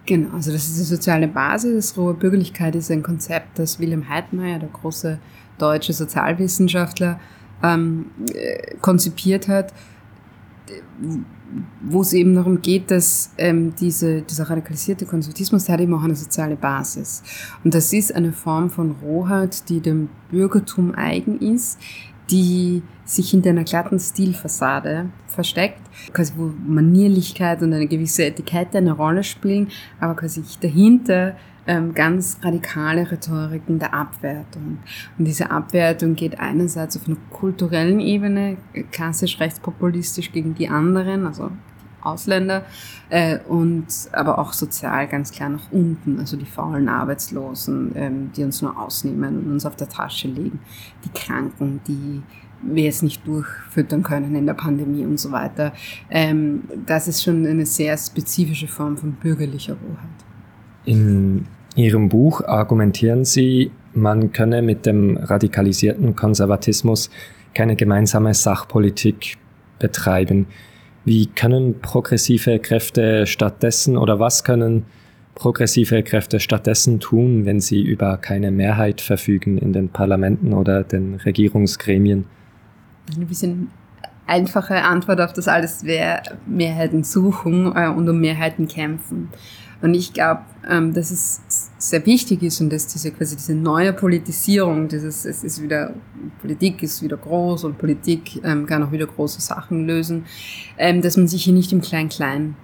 Genau, 0.07 0.35
also 0.35 0.51
das 0.53 0.67
ist 0.67 0.79
die 0.79 0.85
soziale 0.85 1.29
Basis. 1.29 1.97
Rohe 1.97 2.15
Bürgerlichkeit 2.15 2.75
ist 2.75 2.91
ein 2.91 3.03
Konzept, 3.03 3.59
das 3.59 3.79
Wilhelm 3.79 4.09
Heidmeier, 4.09 4.59
der 4.59 4.71
große 4.71 5.19
deutsche 5.59 5.93
Sozialwissenschaftler, 5.93 7.21
ähm, 7.63 8.07
äh, 8.33 8.77
konzipiert 8.81 9.49
hat, 9.49 9.73
wo 11.83 12.03
es 12.03 12.13
eben 12.13 12.35
darum 12.35 12.61
geht, 12.61 12.91
dass 12.91 13.33
ähm, 13.39 13.75
diese, 13.79 14.23
dieser 14.23 14.51
radikalisierte 14.51 15.07
Konservatismus, 15.07 15.65
der 15.65 15.75
hat 15.75 15.81
eben 15.81 15.95
auch 15.95 16.03
eine 16.03 16.17
soziale 16.17 16.57
Basis. 16.57 17.23
Und 17.65 17.75
das 17.75 17.93
ist 17.93 18.15
eine 18.15 18.33
Form 18.33 18.71
von 18.71 18.97
Rohheit, 19.03 19.69
die 19.69 19.81
dem 19.81 20.09
Bürgertum 20.31 20.95
eigen 20.95 21.39
ist, 21.41 21.79
die 22.31 22.83
sich 23.05 23.31
hinter 23.31 23.51
einer 23.51 23.65
glatten 23.65 23.99
Stilfassade 23.99 25.07
versteckt, 25.27 25.81
quasi 26.13 26.35
wo 26.37 26.53
Manierlichkeit 26.67 27.63
und 27.63 27.73
eine 27.73 27.87
gewisse 27.87 28.25
Etikette 28.25 28.79
eine 28.79 28.93
Rolle 28.93 29.25
spielen, 29.25 29.69
aber 29.99 30.15
quasi 30.15 30.43
dahinter 30.61 31.37
ähm, 31.67 31.95
ganz 31.95 32.39
radikale 32.43 33.11
Rhetoriken 33.11 33.79
der 33.79 33.95
Abwertung. 33.95 34.79
Und 35.19 35.25
diese 35.25 35.51
Abwertung 35.51 36.15
geht 36.15 36.41
einerseits 36.41 36.97
auf 36.97 37.07
einer 37.07 37.19
kulturellen 37.31 38.01
Ebene, 38.01 38.57
klassisch 38.91 39.39
rechtspopulistisch 39.39 40.33
gegen 40.33 40.55
die 40.55 40.69
anderen, 40.69 41.27
also 41.27 41.51
Ausländer 42.09 42.65
äh, 43.11 43.39
und 43.49 43.87
aber 44.13 44.39
auch 44.39 44.53
sozial 44.53 45.07
ganz 45.09 45.33
klar 45.33 45.49
nach 45.49 45.71
unten, 45.71 46.19
also 46.19 46.37
die 46.37 46.47
faulen 46.47 46.89
Arbeitslosen, 46.89 47.93
ähm, 47.95 48.31
die 48.37 48.45
uns 48.45 48.63
nur 48.63 48.79
ausnehmen 48.79 49.39
und 49.39 49.53
uns 49.53 49.67
auf 49.67 49.77
der 49.77 49.89
Tasche 49.89 50.29
legen, 50.29 50.61
die 51.05 51.11
Kranken, 51.11 51.81
die 51.87 52.23
wir 52.63 52.85
jetzt 52.85 53.03
nicht 53.03 53.27
durchfüttern 53.27 54.03
können 54.03 54.35
in 54.35 54.47
der 54.47 54.55
Pandemie 54.55 55.05
und 55.05 55.19
so 55.21 55.31
weiter. 55.31 55.73
Ähm, 56.11 56.65
das 56.87 57.09
ist 57.09 57.23
schon 57.23 57.47
eine 57.47 57.67
sehr 57.67 57.97
spezifische 57.97 58.67
Form 58.67 58.97
von 58.97 59.13
bürgerlicher 59.13 59.75
Rohheit. 59.75 60.09
In 60.85 61.47
Ihrem 61.77 62.09
Buch 62.09 62.43
argumentieren 62.43 63.25
Sie, 63.25 63.71
man 63.95 64.33
könne 64.33 64.63
mit 64.63 64.87
dem 64.87 65.17
radikalisierten 65.17 66.17
Konservatismus 66.17 67.11
keine 67.55 67.77
gemeinsame 67.77 68.35
Sachpolitik 68.35 69.37
betreiben. 69.79 70.47
Wie 71.09 71.25
können 71.25 71.81
progressive 71.81 72.59
Kräfte 72.59 73.27
stattdessen 73.27 73.97
oder 73.97 74.21
was 74.21 74.45
können 74.45 74.85
progressive 75.35 76.03
Kräfte 76.03 76.39
stattdessen 76.39 77.01
tun, 77.01 77.47
wenn 77.47 77.61
sie 77.61 77.81
über 77.81 78.19
keine 78.19 78.51
Mehrheit 78.51 79.01
verfügen 79.01 79.57
in 79.57 79.73
den 79.73 79.89
Parlamenten 79.89 80.53
oder 80.53 80.85
den 80.85 81.15
Regierungsgremien? 81.15 82.27
ein 83.17 83.27
bisschen 83.27 83.71
einfache 84.27 84.83
Antwort 84.83 85.23
auf 85.23 85.33
das 85.33 85.49
alles 85.49 85.85
wäre 85.85 86.21
Mehrheiten 86.45 87.03
suchen 87.05 87.73
äh, 87.75 87.89
und 87.89 88.07
um 88.07 88.21
Mehrheiten 88.21 88.69
kämpfen. 88.69 89.31
Und 89.81 89.95
ich 89.95 90.13
glaube, 90.13 90.43
ähm, 90.69 90.93
dass 90.93 91.11
es 91.11 91.68
sehr 91.79 92.05
wichtig 92.07 92.43
ist 92.43 92.61
und 92.61 92.73
dass 92.73 92.89
diese 92.89 93.13
quasi 93.13 93.37
diese 93.37 93.55
neue 93.55 93.93
Politisierung, 93.93 94.89
dieses 94.89 95.25
es 95.25 95.45
ist 95.45 95.63
wieder 95.63 95.95
Politik 96.41 96.83
ist 96.83 97.03
wieder 97.03 97.17
groß 97.17 97.65
und 97.65 97.79
Politik 97.79 98.41
ähm, 98.45 98.67
kann 98.67 98.83
auch 98.83 98.91
wieder 98.91 99.07
große 99.07 99.41
Sachen 99.41 99.87
lösen, 99.87 100.27
ähm, 100.77 101.01
dass 101.01 101.17
man 101.17 101.29
sich 101.29 101.45
hier 101.45 101.55
nicht 101.55 101.73
im 101.73 101.81
Klein-Klein 101.81 102.57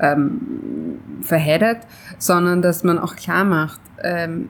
ähm, 0.00 0.98
verheddert, 1.20 1.86
sondern 2.18 2.62
dass 2.62 2.82
man 2.82 2.98
auch 2.98 3.14
klar 3.14 3.44
macht, 3.44 3.80
ähm, 4.02 4.48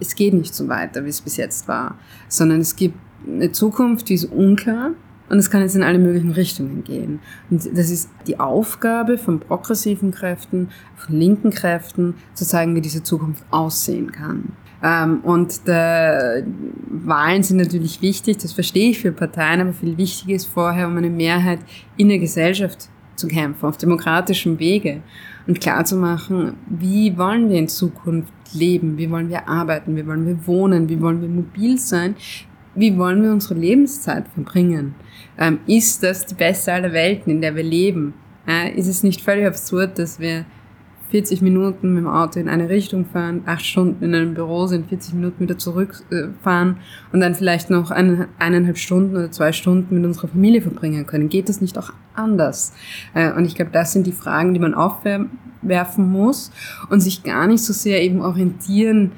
es 0.00 0.16
geht 0.16 0.34
nicht 0.34 0.54
so 0.54 0.68
weiter, 0.68 1.04
wie 1.04 1.08
es 1.08 1.20
bis 1.20 1.36
jetzt 1.36 1.68
war, 1.68 1.96
sondern 2.28 2.60
es 2.60 2.74
gibt 2.74 2.98
eine 3.26 3.52
Zukunft, 3.52 4.08
die 4.08 4.14
ist 4.14 4.24
unklar 4.24 4.90
und 5.32 5.38
es 5.38 5.50
kann 5.50 5.62
jetzt 5.62 5.74
in 5.74 5.82
alle 5.82 5.98
möglichen 5.98 6.30
Richtungen 6.30 6.84
gehen. 6.84 7.20
Und 7.48 7.66
das 7.74 7.90
ist 7.90 8.10
die 8.26 8.38
Aufgabe 8.38 9.16
von 9.16 9.40
progressiven 9.40 10.10
Kräften, 10.10 10.68
von 10.94 11.18
linken 11.18 11.50
Kräften, 11.50 12.16
zu 12.34 12.44
zeigen, 12.44 12.74
wie 12.74 12.82
diese 12.82 13.02
Zukunft 13.02 13.42
aussehen 13.50 14.12
kann. 14.12 14.52
Ähm, 14.82 15.20
und 15.20 15.66
Wahlen 15.66 17.42
sind 17.42 17.56
natürlich 17.56 18.02
wichtig, 18.02 18.36
das 18.38 18.52
verstehe 18.52 18.90
ich 18.90 19.00
für 19.00 19.10
Parteien, 19.10 19.62
aber 19.62 19.72
viel 19.72 19.96
wichtiger 19.96 20.34
ist 20.34 20.44
vorher, 20.44 20.86
um 20.86 20.98
eine 20.98 21.08
Mehrheit 21.08 21.60
in 21.96 22.10
der 22.10 22.18
Gesellschaft 22.18 22.90
zu 23.16 23.26
kämpfen, 23.26 23.64
auf 23.64 23.78
demokratischem 23.78 24.58
Wege. 24.58 25.00
Und 25.46 25.62
klarzumachen, 25.62 26.56
wie 26.66 27.16
wollen 27.16 27.48
wir 27.48 27.58
in 27.58 27.68
Zukunft 27.68 28.34
leben, 28.52 28.98
wie 28.98 29.10
wollen 29.10 29.30
wir 29.30 29.48
arbeiten, 29.48 29.96
wie 29.96 30.06
wollen 30.06 30.26
wir 30.26 30.46
wohnen, 30.46 30.90
wie 30.90 31.00
wollen 31.00 31.22
wir 31.22 31.28
mobil 31.28 31.78
sein, 31.78 32.16
wie 32.74 32.96
wollen 32.96 33.22
wir 33.22 33.32
unsere 33.32 33.54
Lebenszeit 33.54 34.26
verbringen 34.28 34.94
ähm, 35.38 35.60
ist 35.66 36.02
das 36.02 36.26
die 36.26 36.34
beste 36.34 36.72
aller 36.72 36.92
Welten, 36.92 37.30
in 37.30 37.40
der 37.40 37.56
wir 37.56 37.62
leben? 37.62 38.14
Äh, 38.46 38.76
ist 38.76 38.86
es 38.86 39.02
nicht 39.02 39.20
völlig 39.20 39.46
absurd, 39.46 39.98
dass 39.98 40.18
wir 40.20 40.44
40 41.10 41.42
Minuten 41.42 41.94
mit 41.94 42.04
dem 42.04 42.08
Auto 42.08 42.40
in 42.40 42.48
eine 42.48 42.70
Richtung 42.70 43.04
fahren, 43.04 43.42
acht 43.44 43.64
Stunden 43.64 44.02
in 44.02 44.14
einem 44.14 44.34
Büro 44.34 44.66
sind, 44.66 44.88
40 44.88 45.14
Minuten 45.14 45.40
wieder 45.40 45.58
zurückfahren 45.58 46.76
äh, 46.76 47.14
und 47.14 47.20
dann 47.20 47.34
vielleicht 47.34 47.70
noch 47.70 47.90
eine, 47.90 48.28
eineinhalb 48.38 48.78
Stunden 48.78 49.14
oder 49.14 49.30
zwei 49.30 49.52
Stunden 49.52 49.94
mit 49.94 50.04
unserer 50.04 50.28
Familie 50.28 50.62
verbringen 50.62 51.06
können. 51.06 51.28
Geht 51.28 51.48
das 51.48 51.60
nicht 51.60 51.76
auch 51.76 51.92
anders? 52.14 52.72
Äh, 53.14 53.32
und 53.32 53.44
ich 53.44 53.54
glaube, 53.54 53.70
das 53.72 53.92
sind 53.92 54.06
die 54.06 54.12
Fragen, 54.12 54.54
die 54.54 54.60
man 54.60 54.74
aufwerfen 54.74 56.10
muss 56.10 56.50
und 56.88 57.00
sich 57.00 57.22
gar 57.22 57.46
nicht 57.46 57.62
so 57.62 57.72
sehr 57.74 58.02
eben 58.02 58.22
orientieren 58.22 59.12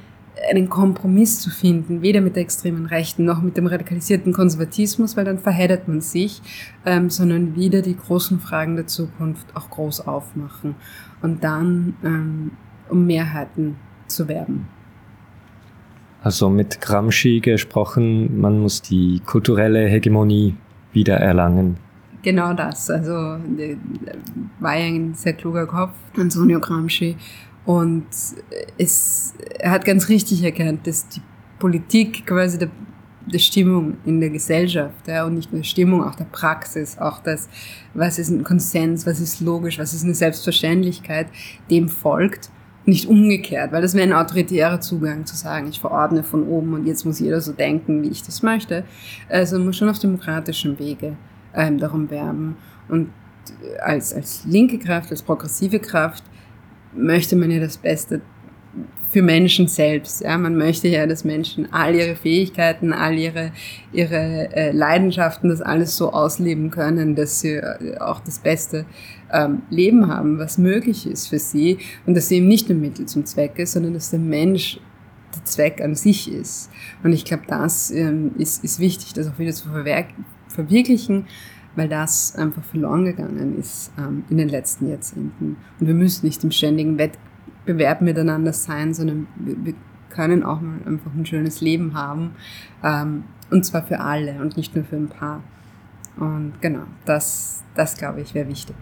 einen 0.51 0.69
Kompromiss 0.69 1.41
zu 1.41 1.51
finden, 1.51 2.03
weder 2.03 2.21
mit 2.21 2.37
der 2.37 2.43
extremen 2.43 2.87
Rechten 2.87 3.25
noch 3.25 3.43
mit 3.43 3.57
dem 3.57 3.67
radikalisierten 3.67 4.33
Konservatismus, 4.33 5.17
weil 5.17 5.25
dann 5.25 5.39
verheddert 5.39 5.89
man 5.89 6.01
sich, 6.01 6.43
ähm, 6.85 7.11
sondern 7.11 7.57
wieder 7.57 7.83
die 7.83 7.97
großen 7.97 8.41
Fragen 8.41 8.77
der 8.77 8.87
Zukunft 8.87 9.47
auch 9.55 9.71
groß 9.71 10.07
aufmachen 10.07 10.75
und 11.23 11.45
dann 11.45 11.95
ähm, 12.05 12.51
um 12.89 13.07
Mehrheiten 13.07 13.77
zu 14.07 14.29
werben. 14.29 14.69
Also 16.23 16.49
mit 16.49 16.81
Gramsci 16.81 17.41
gesprochen, 17.41 18.41
man 18.41 18.59
muss 18.61 18.81
die 18.81 19.21
kulturelle 19.27 19.87
Hegemonie 19.87 20.57
wieder 20.93 21.17
erlangen. 21.17 21.77
Genau 22.23 22.55
das. 22.55 22.89
Also 22.89 23.13
war 23.13 24.77
ja 24.77 24.87
ein 24.87 25.13
sehr 25.13 25.35
kluger 25.35 25.67
Kopf, 25.67 25.93
Antonio 26.17 26.59
Gramsci. 26.59 27.17
Und 27.67 28.07
es, 28.79 29.35
er 29.59 29.71
hat 29.71 29.85
ganz 29.85 30.09
richtig 30.09 30.43
erkannt, 30.43 30.87
dass 30.87 31.09
die 31.09 31.23
Politik 31.59 32.27
quasi 32.27 32.59
der, 32.59 32.69
der 33.27 33.39
Stimmung 33.39 33.97
in 34.05 34.21
der 34.21 34.31
Gesellschaft 34.31 35.09
ja, 35.09 35.25
und 35.25 35.35
nicht 35.35 35.53
nur 35.53 35.65
Stimmung, 35.65 36.05
auch 36.05 36.15
der 36.15 36.27
Praxis, 36.27 36.99
auch 36.99 37.21
das, 37.21 37.49
was 37.95 38.19
ist 38.19 38.29
ein 38.29 38.45
Konsens, 38.45 39.07
was 39.07 39.19
ist 39.19 39.41
logisch, 39.41 39.79
was 39.79 39.95
ist 39.95 40.05
eine 40.05 40.15
Selbstverständlichkeit, 40.15 41.29
dem 41.71 41.89
folgt. 41.89 42.51
Nicht 42.87 43.09
umgekehrt, 43.09 43.73
weil 43.73 43.81
das 43.81 43.95
wäre 43.95 44.07
ein 44.07 44.13
autoritärer 44.13 44.79
Zugang 44.79 45.25
zu 45.25 45.35
sagen, 45.37 45.69
ich 45.69 45.81
verordne 45.81 46.23
von 46.23 46.47
oben 46.47 46.75
und 46.75 46.87
jetzt 46.87 47.07
muss 47.07 47.19
jeder 47.19 47.41
so 47.41 47.53
denken, 47.53 48.03
wie 48.03 48.11
ich 48.11 48.23
das 48.23 48.43
möchte. 48.43 48.85
Also 49.31 49.57
man 49.57 49.69
muss 49.69 49.79
schon 49.79 49.89
auf 49.89 49.99
demokratischem 49.99 50.79
Wege 50.79 51.17
ähm, 51.55 51.79
darum 51.79 52.11
werben. 52.11 52.57
Und 52.91 53.09
als, 53.83 54.13
als 54.13 54.45
linke 54.45 54.79
Kraft, 54.79 55.11
als 55.11 55.23
progressive 55.23 55.79
Kraft 55.79 56.25
möchte 56.97 57.37
man 57.37 57.51
ja 57.51 57.61
das 57.61 57.77
Beste 57.77 58.23
für 59.15 59.23
Menschen 59.23 59.69
selbst. 59.69 60.23
Ja, 60.23 60.37
man 60.37 60.57
möchte 60.57 60.89
ja, 60.89 61.07
dass 61.07 61.25
Menschen 61.25 61.73
all 61.73 61.95
ihre 61.95 62.17
Fähigkeiten, 62.17 62.93
all 62.93 63.17
ihre, 63.17 63.53
ihre 63.93 64.53
äh, 64.53 64.73
Leidenschaften, 64.73 65.49
das 65.51 65.63
alles 65.63 65.97
so 65.97 66.13
ausleben 66.13 66.71
können, 66.73 67.15
dass 67.15 67.39
sie 67.39 67.55
äh, 67.55 67.97
auch 67.99 68.19
das 68.19 68.41
beste 68.41 68.87
ähm, 69.33 69.63
Leben 69.71 70.09
haben, 70.09 70.39
was 70.39 70.59
möglich 70.59 71.07
ist 71.07 71.29
für 71.29 71.39
sie 71.39 71.79
und 72.07 72.17
dass 72.17 72.29
sie 72.29 72.39
eben 72.39 72.49
nicht 72.49 72.69
nur 72.69 72.77
Mittel 72.77 73.07
zum 73.07 73.25
Zweck 73.25 73.57
ist, 73.59 73.73
sondern 73.75 73.95
dass 73.95 74.11
der 74.11 74.19
Mensch 74.19 74.81
der 75.37 75.45
Zweck 75.45 75.81
an 75.81 75.95
sich 75.95 76.33
ist. 76.33 76.71
Und 77.05 77.13
ich 77.13 77.25
glaube, 77.25 77.45
das 77.47 77.93
ähm, 77.93 78.33
ist, 78.37 78.65
ist 78.65 78.81
wichtig, 78.81 79.13
das 79.13 79.29
auch 79.29 79.39
wieder 79.39 79.53
zu 79.53 79.69
verwirklichen 80.49 81.27
weil 81.77 81.89
das 81.89 82.37
einfach 82.37 82.63
verloren 82.65 83.05
gegangen 83.05 83.59
ist 83.59 83.93
ähm, 83.99 84.25
in 84.31 84.39
den 84.39 84.49
letzten 84.49 84.89
Jahrzehnten. 84.89 85.57
Und 85.81 85.87
wir 85.87 85.95
müssen 85.95 86.27
nicht 86.27 86.43
im 86.45 86.51
ständigen 86.51 86.99
Wettbewerb 86.99 88.01
miteinander 88.01 88.53
sein, 88.53 88.95
sondern 88.95 89.27
wir, 89.37 89.57
wir 89.65 89.75
können 90.11 90.43
auch 90.43 90.61
mal 90.61 90.79
einfach 90.87 91.13
ein 91.15 91.27
schönes 91.27 91.61
Leben 91.61 91.95
haben. 91.95 92.33
Ähm, 92.83 93.25
und 93.51 93.65
zwar 93.65 93.83
für 93.83 94.01
alle 94.01 94.41
und 94.41 94.57
nicht 94.57 94.75
nur 94.75 94.85
für 94.85 94.97
ein 94.97 95.09
paar. 95.09 95.43
Und 96.17 96.55
genau, 96.61 96.85
das, 97.05 97.63
das 97.75 97.97
glaube 97.97 98.21
ich 98.21 98.35
wäre 98.35 98.49
wichtig. 98.49 98.77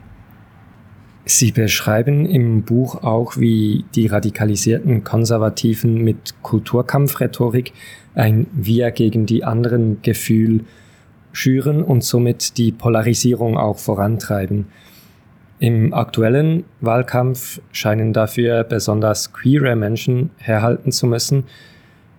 Sie 1.24 1.52
beschreiben 1.52 2.26
im 2.26 2.62
Buch 2.62 3.04
auch, 3.04 3.36
wie 3.36 3.84
die 3.94 4.08
radikalisierten 4.08 5.04
Konservativen 5.04 6.02
mit 6.02 6.34
Kulturkampfrhetorik 6.42 7.72
ein 8.14 8.46
Wir 8.52 8.90
gegen 8.90 9.24
die 9.24 9.44
anderen 9.44 10.02
Gefühl 10.02 10.64
schüren 11.32 11.82
und 11.82 12.04
somit 12.04 12.58
die 12.58 12.72
Polarisierung 12.72 13.56
auch 13.56 13.78
vorantreiben. 13.78 14.66
Im 15.58 15.94
aktuellen 15.94 16.64
Wahlkampf 16.80 17.60
scheinen 17.70 18.12
dafür 18.12 18.64
besonders 18.64 19.32
queere 19.32 19.76
Menschen 19.76 20.30
herhalten 20.38 20.90
zu 20.90 21.06
müssen. 21.06 21.44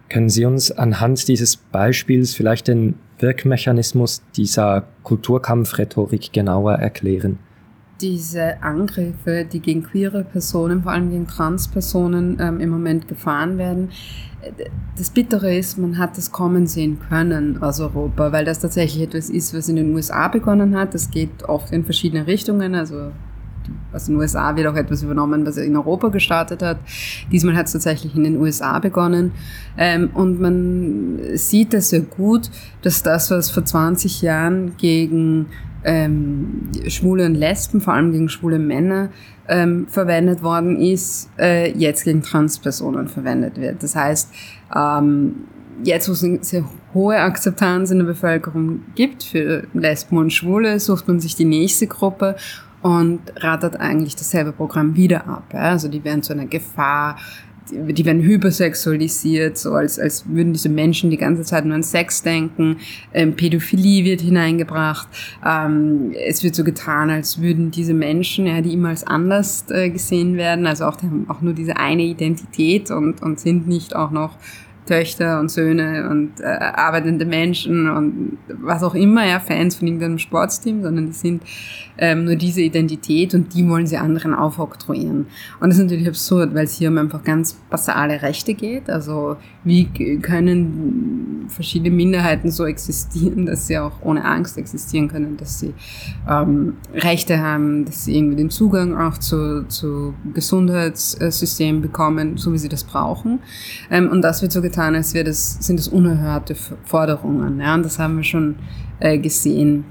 Können 0.09 0.29
Sie 0.29 0.45
uns 0.45 0.71
anhand 0.71 1.27
dieses 1.27 1.57
Beispiels 1.57 2.33
vielleicht 2.33 2.67
den 2.67 2.95
Wirkmechanismus 3.19 4.21
dieser 4.35 4.85
Kulturkampfrhetorik 5.03 6.31
genauer 6.31 6.75
erklären? 6.75 7.39
Diese 8.01 8.61
Angriffe, 8.61 9.45
die 9.45 9.59
gegen 9.59 9.83
queere 9.83 10.23
Personen, 10.23 10.83
vor 10.83 10.91
allem 10.91 11.11
gegen 11.11 11.27
Transpersonen 11.27 12.37
ähm, 12.39 12.59
im 12.59 12.69
Moment 12.69 13.07
gefahren 13.07 13.57
werden, 13.57 13.89
das 14.97 15.09
Bittere 15.09 15.55
ist, 15.55 15.77
man 15.77 15.97
hat 15.97 16.17
das 16.17 16.31
kommen 16.31 16.67
sehen 16.67 16.99
können 16.99 17.61
aus 17.61 17.79
Europa, 17.79 18.31
weil 18.31 18.45
das 18.45 18.59
tatsächlich 18.59 19.03
etwas 19.03 19.29
ist, 19.29 19.53
was 19.53 19.69
in 19.69 19.77
den 19.77 19.93
USA 19.93 20.27
begonnen 20.27 20.75
hat. 20.77 20.93
Das 20.93 21.09
geht 21.09 21.43
oft 21.43 21.71
in 21.71 21.83
verschiedene 21.85 22.27
Richtungen. 22.27 22.75
Also 22.75 23.11
aus 23.91 24.05
den 24.05 24.15
USA 24.15 24.55
wird 24.55 24.67
auch 24.67 24.75
etwas 24.75 25.03
übernommen, 25.03 25.45
was 25.45 25.57
in 25.57 25.75
Europa 25.75 26.09
gestartet 26.09 26.61
hat. 26.61 26.77
Diesmal 27.31 27.55
hat 27.55 27.67
es 27.67 27.73
tatsächlich 27.73 28.15
in 28.15 28.23
den 28.23 28.37
USA 28.37 28.79
begonnen. 28.79 29.31
Ähm, 29.77 30.09
und 30.13 30.39
man 30.39 31.19
sieht 31.35 31.73
das 31.73 31.89
sehr 31.89 32.01
gut, 32.01 32.49
dass 32.81 33.03
das, 33.03 33.31
was 33.31 33.49
vor 33.49 33.65
20 33.65 34.21
Jahren 34.21 34.75
gegen 34.77 35.47
ähm, 35.83 36.69
Schwule 36.87 37.25
und 37.25 37.35
Lesben, 37.35 37.81
vor 37.81 37.93
allem 37.93 38.11
gegen 38.11 38.29
schwule 38.29 38.59
Männer, 38.59 39.09
ähm, 39.47 39.87
verwendet 39.89 40.41
worden 40.41 40.79
ist, 40.79 41.29
äh, 41.37 41.71
jetzt 41.77 42.05
gegen 42.05 42.21
Transpersonen 42.21 43.07
verwendet 43.07 43.59
wird. 43.59 43.83
Das 43.83 43.95
heißt, 43.95 44.29
ähm, 44.75 45.35
jetzt, 45.83 46.07
wo 46.07 46.13
es 46.13 46.23
eine 46.23 46.43
sehr 46.43 46.63
hohe 46.93 47.17
Akzeptanz 47.17 47.91
in 47.91 47.99
der 47.99 48.05
Bevölkerung 48.05 48.81
gibt 48.95 49.23
für 49.23 49.63
Lesben 49.73 50.17
und 50.17 50.31
Schwule, 50.31 50.79
sucht 50.79 51.07
man 51.07 51.19
sich 51.19 51.35
die 51.35 51.45
nächste 51.45 51.87
Gruppe 51.87 52.35
und 52.83 53.21
rattert 53.37 53.79
eigentlich 53.79 54.15
dasselbe 54.15 54.51
Programm 54.51 54.95
wieder 54.95 55.25
ab. 55.27 55.45
Ja? 55.53 55.71
Also 55.71 55.87
die 55.87 56.03
werden 56.03 56.21
zu 56.21 56.33
einer 56.33 56.45
Gefahr, 56.45 57.17
die 57.71 58.05
werden 58.05 58.21
hypersexualisiert, 58.21 59.57
so 59.57 59.73
als, 59.73 59.97
als 59.97 60.25
würden 60.27 60.51
diese 60.51 60.67
Menschen 60.67 61.09
die 61.09 61.17
ganze 61.17 61.43
Zeit 61.43 61.65
nur 61.65 61.75
an 61.75 61.83
Sex 61.83 62.21
denken. 62.21 62.77
Ähm, 63.13 63.35
Pädophilie 63.35 64.03
wird 64.03 64.19
hineingebracht. 64.19 65.07
Ähm, 65.45 66.11
es 66.27 66.43
wird 66.43 66.55
so 66.55 66.65
getan, 66.65 67.09
als 67.09 67.41
würden 67.41 67.71
diese 67.71 67.93
Menschen, 67.93 68.47
ja, 68.47 68.61
die 68.61 68.73
immer 68.73 68.89
als 68.89 69.07
anders 69.07 69.65
äh, 69.69 69.89
gesehen 69.89 70.35
werden, 70.35 70.67
also 70.67 70.85
auch, 70.85 70.97
die 70.97 71.05
haben 71.05 71.25
auch 71.29 71.41
nur 71.41 71.53
diese 71.53 71.77
eine 71.77 72.03
Identität 72.03 72.91
und, 72.91 73.21
und 73.21 73.39
sind 73.39 73.65
nicht 73.65 73.95
auch 73.95 74.11
noch 74.11 74.37
Töchter 74.85 75.39
und 75.39 75.49
Söhne 75.49 76.09
und 76.09 76.39
äh, 76.39 76.45
arbeitende 76.45 77.25
Menschen 77.25 77.89
und 77.89 78.37
was 78.47 78.83
auch 78.83 78.95
immer, 78.95 79.25
ja, 79.25 79.39
Fans 79.39 79.75
von 79.75 79.87
irgendeinem 79.87 80.19
Sportsteam, 80.19 80.83
sondern 80.83 81.07
die 81.07 81.13
sind 81.13 81.43
ähm, 81.97 82.25
nur 82.25 82.35
diese 82.35 82.61
Identität 82.61 83.33
und 83.33 83.53
die 83.53 83.67
wollen 83.67 83.87
sie 83.87 83.97
anderen 83.97 84.33
aufoktroyieren. 84.33 85.27
Und 85.59 85.69
das 85.69 85.77
ist 85.77 85.83
natürlich 85.83 86.07
absurd, 86.07 86.53
weil 86.53 86.65
es 86.65 86.77
hier 86.77 86.89
um 86.89 86.97
einfach 86.97 87.23
ganz 87.23 87.53
basale 87.69 88.21
Rechte 88.21 88.53
geht. 88.53 88.89
Also 88.89 89.37
wie 89.63 89.85
können 90.19 91.45
verschiedene 91.47 91.95
Minderheiten 91.95 92.51
so 92.51 92.65
existieren, 92.65 93.45
dass 93.45 93.67
sie 93.67 93.77
auch 93.77 94.01
ohne 94.01 94.25
Angst 94.25 94.57
existieren 94.57 95.07
können, 95.07 95.37
dass 95.37 95.59
sie 95.59 95.73
ähm, 96.29 96.77
Rechte 96.93 97.39
haben, 97.39 97.85
dass 97.85 98.05
sie 98.05 98.17
irgendwie 98.17 98.35
den 98.35 98.49
Zugang 98.49 98.97
auch 98.97 99.17
zu, 99.17 99.67
zu 99.67 100.13
Gesundheitssystemen 100.33 101.81
bekommen, 101.81 102.37
so 102.37 102.53
wie 102.53 102.57
sie 102.57 102.69
das 102.69 102.83
brauchen. 102.83 103.39
Ähm, 103.89 104.09
und 104.09 104.21
das 104.21 104.41
wird 104.41 104.51
so 104.51 104.61
getan, 104.61 104.95
als 104.95 105.13
wäre 105.13 105.25
das, 105.25 105.57
sind 105.59 105.79
das 105.79 105.87
unerhörte 105.87 106.55
Forderungen. 106.55 107.59
Ja? 107.59 107.75
Und 107.75 107.83
das 107.83 107.99
haben 107.99 108.17
wir 108.17 108.23
schon 108.23 108.55
äh, 108.99 109.17
gesehen 109.17 109.85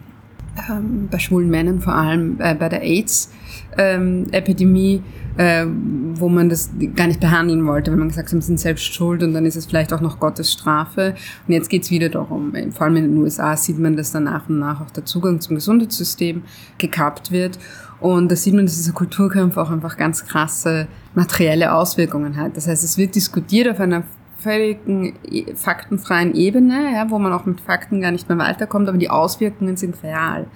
ähm, 0.71 1.09
bei 1.11 1.19
schwulen 1.19 1.51
Männern, 1.51 1.81
vor 1.81 1.95
allem 1.95 2.39
äh, 2.41 2.55
bei 2.55 2.69
der 2.69 2.83
AIDS-Epidemie, 2.83 4.97
ähm, 4.97 5.05
äh, 5.37 5.67
wo 6.15 6.29
man 6.29 6.49
das 6.49 6.71
gar 6.95 7.07
nicht 7.07 7.21
behandeln 7.21 7.67
wollte, 7.67 7.91
weil 7.91 7.99
man 7.99 8.09
gesagt 8.09 8.33
hat, 8.33 8.41
sie 8.41 8.47
sind 8.47 8.61
selbst 8.61 8.85
schuld 8.85 9.23
und 9.23 9.33
dann 9.35 9.47
ist 9.47 9.57
es 9.57 9.67
vielleicht 9.67 9.93
auch 9.93 10.01
noch 10.01 10.19
Gottes 10.19 10.53
Strafe. 10.53 11.15
Und 11.47 11.55
jetzt 11.55 11.71
geht 11.71 11.83
es 11.83 11.91
wieder 11.91 12.09
darum, 12.09 12.55
äh, 12.55 12.71
vor 12.71 12.87
allem 12.87 12.97
in 12.97 13.05
den 13.05 13.17
USA 13.19 13.57
sieht 13.57 13.79
man, 13.79 13.97
dass 13.97 14.13
dann 14.13 14.25
nach 14.25 14.49
und 14.49 14.59
nach 14.59 14.81
auch 14.81 14.91
der 14.91 15.05
Zugang 15.05 15.41
zum 15.41 15.57
Gesundheitssystem 15.57 16.43
gekappt 16.79 17.31
wird. 17.31 17.59
Und 18.01 18.31
da 18.31 18.37
sieht 18.37 18.55
man, 18.55 18.67
dass 18.67 18.77
dieser 18.77 18.93
Kulturkampf 18.93 19.57
auch 19.57 19.71
einfach 19.71 19.97
ganz 19.97 20.27
krasse 20.27 20.89
materielle 21.15 21.73
Auswirkungen 21.73 22.37
hat. 22.37 22.57
Das 22.57 22.67
heißt, 22.67 22.83
es 22.83 22.99
wird 22.99 23.15
diskutiert 23.15 23.69
auf 23.69 23.79
einer 23.79 24.03
völligen 24.43 25.15
e, 25.31 25.55
faktenfreien 25.55 26.35
Ebene, 26.35 26.93
ja, 26.95 27.11
wo 27.11 27.19
man 27.19 27.33
auch 27.33 27.47
mit 27.47 27.61
Fakten 27.61 28.01
gar 28.01 28.11
nicht 28.11 28.29
mehr 28.29 28.39
weiterkommt, 28.39 28.89
aber 28.89 28.99
die 28.99 29.11
Auswirkungen 29.11 29.77
sind 29.77 30.03
real. 30.03 30.47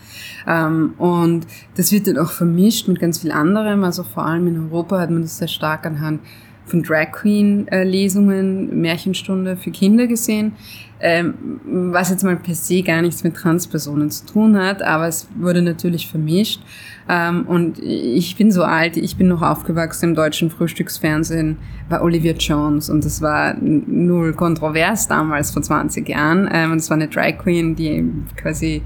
Ähm, 0.47 0.95
und 0.99 1.47
das 1.77 1.93
wird 1.93 2.07
dann 2.07 2.19
auch 2.19 2.31
vermischt 2.31 2.89
mit 2.89 3.01
ganz 3.01 3.19
viel 3.19 3.33
anderem. 3.33 3.85
Also 3.85 4.03
vor 4.03 4.27
allem 4.27 4.47
in 4.47 4.65
Europa 4.65 4.99
hat 4.99 5.11
man 5.11 5.23
das 5.23 5.39
sehr 5.39 5.49
stark 5.49 5.87
anhand 5.87 6.21
von 6.67 6.83
Drag 6.83 7.13
Queen 7.13 7.67
äh, 7.69 7.85
Lesungen, 7.85 8.81
Märchenstunde 8.81 9.57
für 9.57 9.71
Kinder 9.71 10.07
gesehen, 10.07 10.53
ähm, 11.01 11.35
was 11.65 12.11
jetzt 12.11 12.25
mal 12.25 12.37
per 12.37 12.55
se 12.55 12.83
gar 12.83 13.03
nichts 13.03 13.23
mit 13.23 13.35
Transpersonen 13.35 14.11
zu 14.11 14.27
tun 14.27 14.59
hat, 14.59 14.83
aber 14.83 15.07
es 15.07 15.29
wurde 15.37 15.63
natürlich 15.63 16.09
vermischt. 16.09 16.61
Ähm, 17.09 17.47
und 17.47 17.79
ich 17.79 18.37
bin 18.37 18.51
so 18.51 18.65
alt, 18.65 18.97
ich 18.97 19.17
bin 19.17 19.29
noch 19.29 19.43
aufgewachsen 19.43 20.11
im 20.11 20.15
deutschen 20.15 20.51
Frühstücksfernsehen, 20.51 21.57
war 21.89 22.03
Olivia 22.03 22.33
Jones 22.33 22.91
und 22.91 23.05
das 23.05 23.23
war 23.23 23.55
null 23.61 24.33
kontrovers 24.33 25.07
damals 25.07 25.53
vor 25.53 25.63
20 25.63 26.09
Jahren. 26.09 26.49
Ähm, 26.53 26.73
und 26.73 26.79
es 26.79 26.91
war 26.91 26.97
eine 26.97 27.09
Drag 27.09 27.39
Queen, 27.39 27.77
die 27.77 28.05
quasi 28.37 28.83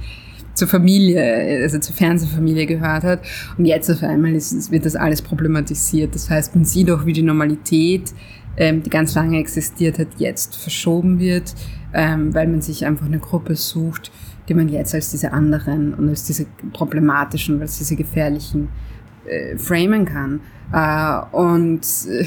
zur 0.61 0.69
Familie, 0.69 1.63
also 1.63 1.79
zur 1.79 1.95
Fernsehfamilie 1.95 2.67
gehört 2.67 3.03
hat. 3.03 3.21
Und 3.59 3.65
jetzt 3.65 3.91
auf 3.91 4.03
einmal 4.03 4.33
ist, 4.35 4.71
wird 4.71 4.85
das 4.85 4.95
alles 4.95 5.23
problematisiert. 5.23 6.15
Das 6.15 6.31
heißt, 6.31 6.55
man 6.55 6.65
sieht 6.65 6.91
auch, 6.91 7.07
wie 7.07 7.13
die 7.13 7.23
Normalität, 7.23 8.13
ähm, 8.57 8.83
die 8.83 8.91
ganz 8.91 9.15
lange 9.15 9.39
existiert 9.39 9.99
hat, 9.99 10.09
jetzt 10.19 10.55
verschoben 10.55 11.19
wird, 11.19 11.55
ähm, 11.95 12.35
weil 12.35 12.47
man 12.47 12.61
sich 12.61 12.85
einfach 12.85 13.07
eine 13.07 13.19
Gruppe 13.19 13.57
sucht, 13.57 14.13
die 14.49 14.55
man 14.55 14.69
jetzt 14.69 14.95
als 14.95 15.11
diese 15.11 15.33
anderen 15.33 15.95
und 15.95 16.09
als 16.09 16.25
diese 16.25 16.47
problematischen, 16.73 17.61
als 17.61 17.79
diese 17.79 17.97
gefährlichen 17.97 18.69
äh, 19.27 19.57
framen 19.57 20.05
kann. 20.05 20.41
Äh, 20.73 21.37
und 21.37 21.87
äh, 22.09 22.27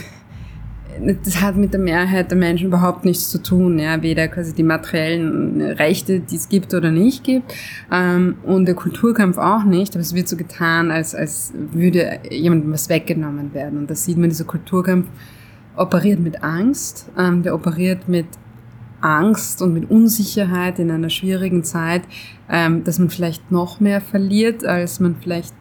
das 1.24 1.42
hat 1.42 1.56
mit 1.56 1.74
der 1.74 1.80
Mehrheit 1.80 2.32
der 2.32 2.38
Menschen 2.38 2.68
überhaupt 2.68 3.06
nichts 3.06 3.30
zu 3.30 3.42
tun, 3.42 3.80
ja, 3.80 4.02
weder 4.02 4.28
quasi 4.28 4.54
die 4.54 4.64
materiellen 4.64 5.62
Rechte, 5.62 6.20
die 6.20 6.36
es 6.36 6.50
gibt 6.50 6.74
oder 6.74 6.92
nicht 6.92 7.24
gibt, 7.24 7.54
ähm, 7.92 8.36
und 8.44 8.66
der 8.66 8.76
Kulturkampf 8.76 9.38
auch 9.38 9.64
nicht, 9.64 9.94
aber 9.94 10.02
es 10.02 10.14
wird 10.14 10.28
so 10.28 10.38
getan, 10.38 10.92
als, 10.92 11.16
als 11.16 11.54
würde 11.72 12.20
jemandem 12.30 12.72
was 12.72 12.90
weggenommen 12.90 13.54
werden. 13.54 13.80
Und 13.80 13.90
da 13.90 13.96
sieht 13.96 14.18
man, 14.18 14.30
dieser 14.30 14.46
Kulturkampf 14.46 15.08
operiert 15.76 16.20
mit 16.20 16.44
Angst, 16.44 17.10
ähm, 17.18 17.44
der 17.44 17.56
operiert 17.56 18.08
mit 18.08 18.28
Angst 19.02 19.62
und 19.62 19.74
mit 19.74 19.90
Unsicherheit 19.92 20.80
in 20.80 20.90
einer 20.90 21.10
schwierigen 21.10 21.64
Zeit, 21.64 22.04
ähm, 22.50 22.84
dass 22.84 23.00
man 23.00 23.10
vielleicht 23.10 23.52
noch 23.52 23.80
mehr 23.80 24.00
verliert, 24.00 24.66
als 24.66 25.00
man 25.00 25.16
vielleicht 25.22 25.54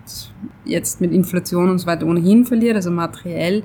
jetzt 0.65 1.01
mit 1.01 1.13
Inflation 1.13 1.69
und 1.69 1.79
so 1.79 1.87
weiter 1.87 2.07
ohnehin 2.07 2.45
verliert, 2.47 2.77
also 2.77 2.91
materiell. 2.91 3.65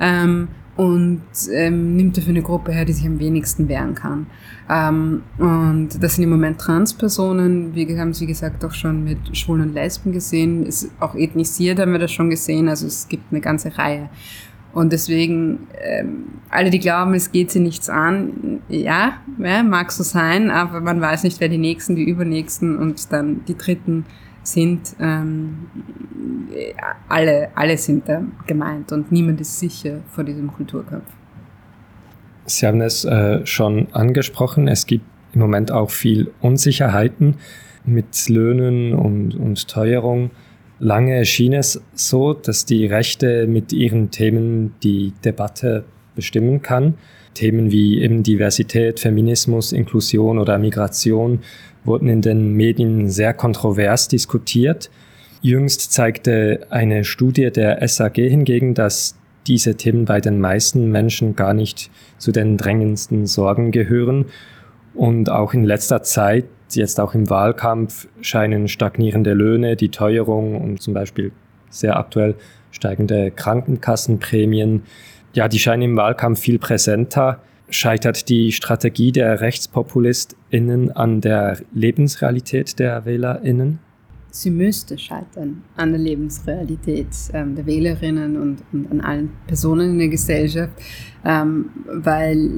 Ähm, 0.00 0.48
und 0.76 1.22
ähm, 1.52 1.96
nimmt 1.96 2.16
dafür 2.16 2.30
eine 2.30 2.42
Gruppe 2.42 2.72
her, 2.72 2.84
die 2.84 2.92
sich 2.92 3.06
am 3.06 3.18
wenigsten 3.18 3.68
wehren 3.68 3.94
kann. 3.94 4.26
Ähm, 4.68 5.22
und 5.38 6.02
das 6.02 6.16
sind 6.16 6.24
im 6.24 6.30
Moment 6.30 6.60
Transpersonen. 6.60 7.74
Wir 7.74 7.98
haben 7.98 8.10
es, 8.10 8.20
wie 8.20 8.26
gesagt, 8.26 8.64
auch 8.64 8.72
schon 8.72 9.04
mit 9.04 9.36
Schwulen 9.36 9.68
und 9.68 9.74
Lesben 9.74 10.12
gesehen. 10.12 10.64
Ist 10.64 10.90
auch 11.00 11.14
ethnisiert 11.14 11.78
haben 11.78 11.92
wir 11.92 11.98
das 11.98 12.12
schon 12.12 12.28
gesehen. 12.28 12.68
Also 12.68 12.86
es 12.86 13.08
gibt 13.08 13.24
eine 13.30 13.40
ganze 13.40 13.76
Reihe. 13.78 14.10
Und 14.76 14.92
deswegen, 14.92 15.68
ähm, 15.82 16.24
alle, 16.50 16.68
die 16.68 16.78
glauben, 16.78 17.14
es 17.14 17.32
geht 17.32 17.50
sie 17.50 17.60
nichts 17.60 17.88
an, 17.88 18.60
ja, 18.68 19.14
ja, 19.38 19.62
mag 19.62 19.90
so 19.90 20.02
sein, 20.02 20.50
aber 20.50 20.82
man 20.82 21.00
weiß 21.00 21.22
nicht, 21.22 21.40
wer 21.40 21.48
die 21.48 21.56
Nächsten, 21.56 21.96
die 21.96 22.04
Übernächsten 22.04 22.76
und 22.76 23.10
dann 23.10 23.42
die 23.46 23.56
Dritten 23.56 24.04
sind, 24.46 24.94
ähm, 25.00 25.66
alle, 27.08 27.48
alle 27.54 27.76
sind 27.76 28.08
da 28.08 28.22
gemeint 28.46 28.92
und 28.92 29.10
niemand 29.10 29.40
ist 29.40 29.58
sicher 29.58 30.00
vor 30.12 30.24
diesem 30.24 30.52
Kulturkampf. 30.52 31.06
Sie 32.46 32.66
haben 32.66 32.80
es 32.80 33.04
äh, 33.04 33.44
schon 33.44 33.88
angesprochen, 33.92 34.68
es 34.68 34.86
gibt 34.86 35.04
im 35.32 35.40
Moment 35.40 35.72
auch 35.72 35.90
viel 35.90 36.32
Unsicherheiten 36.40 37.36
mit 37.84 38.28
Löhnen 38.28 38.94
und, 38.94 39.34
und 39.34 39.68
Teuerung. 39.68 40.30
Lange 40.78 41.24
schien 41.24 41.52
es 41.52 41.82
so, 41.94 42.32
dass 42.32 42.64
die 42.64 42.86
Rechte 42.86 43.46
mit 43.46 43.72
ihren 43.72 44.10
Themen 44.10 44.74
die 44.82 45.12
Debatte 45.24 45.84
bestimmen 46.14 46.62
kann. 46.62 46.94
Themen 47.36 47.70
wie 47.70 48.00
eben 48.00 48.22
Diversität, 48.22 48.98
Feminismus, 48.98 49.72
Inklusion 49.72 50.38
oder 50.38 50.58
Migration 50.58 51.40
wurden 51.84 52.08
in 52.08 52.22
den 52.22 52.54
Medien 52.54 53.08
sehr 53.08 53.34
kontrovers 53.34 54.08
diskutiert. 54.08 54.90
Jüngst 55.42 55.92
zeigte 55.92 56.66
eine 56.70 57.04
Studie 57.04 57.50
der 57.52 57.86
SAG 57.86 58.16
hingegen, 58.16 58.74
dass 58.74 59.16
diese 59.46 59.76
Themen 59.76 60.06
bei 60.06 60.20
den 60.20 60.40
meisten 60.40 60.90
Menschen 60.90 61.36
gar 61.36 61.54
nicht 61.54 61.90
zu 62.18 62.32
den 62.32 62.56
drängendsten 62.56 63.26
Sorgen 63.26 63.70
gehören. 63.70 64.26
Und 64.94 65.30
auch 65.30 65.54
in 65.54 65.62
letzter 65.62 66.02
Zeit, 66.02 66.46
jetzt 66.72 66.98
auch 66.98 67.14
im 67.14 67.30
Wahlkampf, 67.30 68.08
scheinen 68.22 68.66
stagnierende 68.66 69.34
Löhne, 69.34 69.76
die 69.76 69.90
Teuerung 69.90 70.60
und 70.60 70.82
zum 70.82 70.94
Beispiel 70.94 71.32
sehr 71.70 71.96
aktuell 71.96 72.34
steigende 72.70 73.30
Krankenkassenprämien, 73.30 74.82
ja, 75.36 75.48
die 75.48 75.58
scheinen 75.58 75.82
im 75.82 75.96
Wahlkampf 75.96 76.40
viel 76.40 76.58
präsenter 76.58 77.40
Scheitert 77.68 78.28
die 78.28 78.52
Strategie 78.52 79.10
der 79.10 79.40
RechtspopulistInnen 79.40 80.92
an 80.92 81.20
der 81.20 81.58
Lebensrealität 81.74 82.78
der 82.78 83.04
WählerInnen? 83.04 83.80
Sie 84.30 84.50
müsste 84.50 84.96
scheitern 84.98 85.64
an 85.76 85.90
der 85.90 86.00
Lebensrealität 86.00 87.08
ähm, 87.32 87.56
der 87.56 87.66
Wählerinnen 87.66 88.36
und, 88.36 88.58
und, 88.72 88.92
an 88.92 89.00
allen 89.00 89.30
Personen 89.48 89.92
in 89.92 89.98
der 89.98 90.08
Gesellschaft, 90.08 90.74
ähm, 91.24 91.70
weil 91.86 92.50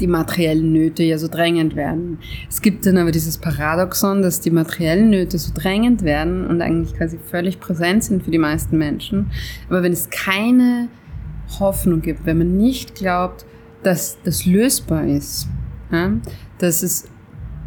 die 0.00 0.06
materiellen 0.06 0.72
Nöte 0.72 1.02
ja 1.02 1.18
so 1.18 1.26
drängend 1.26 1.74
werden. 1.74 2.18
Es 2.48 2.62
gibt 2.62 2.86
dann 2.86 2.98
aber 2.98 3.10
dieses 3.10 3.38
Paradoxon, 3.38 4.22
dass 4.22 4.40
die 4.40 4.50
materiellen 4.50 5.10
Nöte 5.10 5.38
so 5.38 5.52
drängend 5.54 6.02
werden 6.02 6.46
und 6.46 6.60
eigentlich 6.60 6.94
quasi 6.94 7.18
völlig 7.18 7.58
präsent 7.58 8.04
sind 8.04 8.22
für 8.22 8.30
die 8.30 8.38
meisten 8.38 8.76
Menschen. 8.78 9.30
Aber 9.68 9.82
wenn 9.82 9.92
es 9.92 10.10
keine 10.10 10.88
Hoffnung 11.58 12.00
gibt, 12.00 12.26
wenn 12.26 12.38
man 12.38 12.56
nicht 12.56 12.94
glaubt, 12.94 13.44
dass 13.82 14.18
das 14.24 14.46
lösbar 14.46 15.06
ist, 15.06 15.48
ja? 15.92 16.12
dass 16.58 16.82
es 16.82 17.08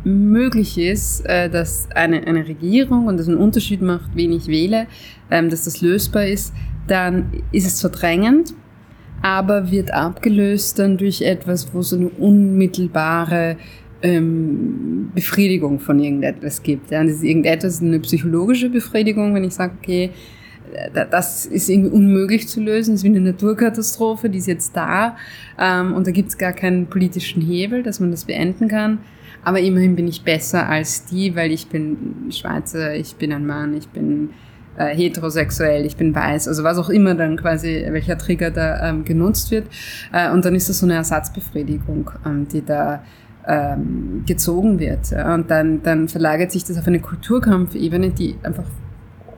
möglich 0.04 0.78
ist, 0.78 1.26
äh, 1.26 1.50
dass 1.50 1.90
eine, 1.94 2.26
eine 2.26 2.48
Regierung 2.48 3.08
und 3.08 3.18
das 3.18 3.28
einen 3.28 3.38
Unterschied 3.38 3.82
macht, 3.82 4.12
wen 4.16 4.32
ich 4.32 4.48
wähle, 4.48 4.88
ähm, 5.30 5.50
dass 5.50 5.66
das 5.66 5.82
lösbar 5.82 6.26
ist, 6.26 6.54
dann 6.88 7.44
ist 7.52 7.68
es 7.68 7.82
verdrängend, 7.82 8.54
aber 9.22 9.72
wird 9.72 9.92
abgelöst 9.92 10.80
dann 10.80 10.98
durch 10.98 11.22
etwas, 11.22 11.74
wo 11.74 11.80
es 11.80 11.94
eine 11.94 12.10
unmittelbare 12.10 13.58
ähm, 14.02 15.12
Befriedigung 15.13 15.80
von 15.80 16.00
irgendetwas 16.00 16.62
gibt. 16.62 16.92
Ja, 16.92 17.04
das 17.04 17.16
ist 17.16 17.24
irgendetwas 17.24 17.82
eine 17.82 18.00
psychologische 18.00 18.70
Befriedigung, 18.70 19.34
wenn 19.34 19.44
ich 19.44 19.54
sage, 19.54 19.74
okay, 19.82 20.12
das 21.12 21.46
ist 21.46 21.70
irgendwie 21.70 21.90
unmöglich 21.90 22.48
zu 22.48 22.62
lösen. 22.62 22.94
Das 22.94 23.02
ist 23.02 23.04
wie 23.04 23.16
eine 23.16 23.22
Naturkatastrophe, 23.22 24.30
die 24.30 24.40
ist 24.40 24.48
jetzt 24.48 24.76
da. 24.76 25.18
Ähm, 25.60 25.94
und 25.94 26.08
da 26.08 26.12
gibt 26.12 26.30
es 26.30 26.38
gar 26.38 26.54
keinen 26.54 26.88
politischen 26.88 27.42
Hebel, 27.42 27.84
dass 27.84 28.00
man 28.00 28.12
das 28.12 28.26
beenden 28.26 28.68
kann. 28.68 29.00
Aber 29.44 29.60
immerhin 29.60 29.96
bin 29.96 30.08
ich 30.08 30.24
besser 30.24 30.68
als 30.68 31.06
die, 31.06 31.36
weil 31.36 31.52
ich 31.52 31.68
bin 31.68 32.32
Schweizer, 32.32 32.96
ich 32.96 33.16
bin 33.16 33.32
ein 33.32 33.46
Mann, 33.46 33.76
ich 33.76 33.88
bin 33.88 34.32
äh, 34.78 34.96
heterosexuell, 34.96 35.86
ich 35.86 35.96
bin 35.96 36.14
weiß, 36.14 36.48
also 36.48 36.64
was 36.64 36.78
auch 36.78 36.90
immer 36.90 37.16
dann 37.16 37.38
quasi, 37.38 37.86
welcher 37.90 38.18
Trigger 38.18 38.52
da 38.52 38.90
ähm, 38.90 39.06
genutzt 39.06 39.52
wird. 39.52 39.68
Äh, 40.12 40.32
und 40.32 40.44
dann 40.44 40.54
ist 40.54 40.70
das 40.70 40.80
so 40.80 40.86
eine 40.86 40.96
Ersatzbefriedigung, 40.96 42.12
ähm, 42.26 42.48
die 42.52 42.66
da 42.66 43.04
ähm, 43.48 44.24
gezogen 44.26 44.80
wird. 44.80 45.12
Ja? 45.12 45.34
Und 45.34 45.50
dann, 45.50 45.82
dann 45.82 46.08
verlagert 46.08 46.52
sich 46.52 46.64
das 46.64 46.78
auf 46.78 46.88
eine 46.88 47.00
Kulturkampfebene, 47.00 48.10
die 48.12 48.36
einfach 48.44 48.66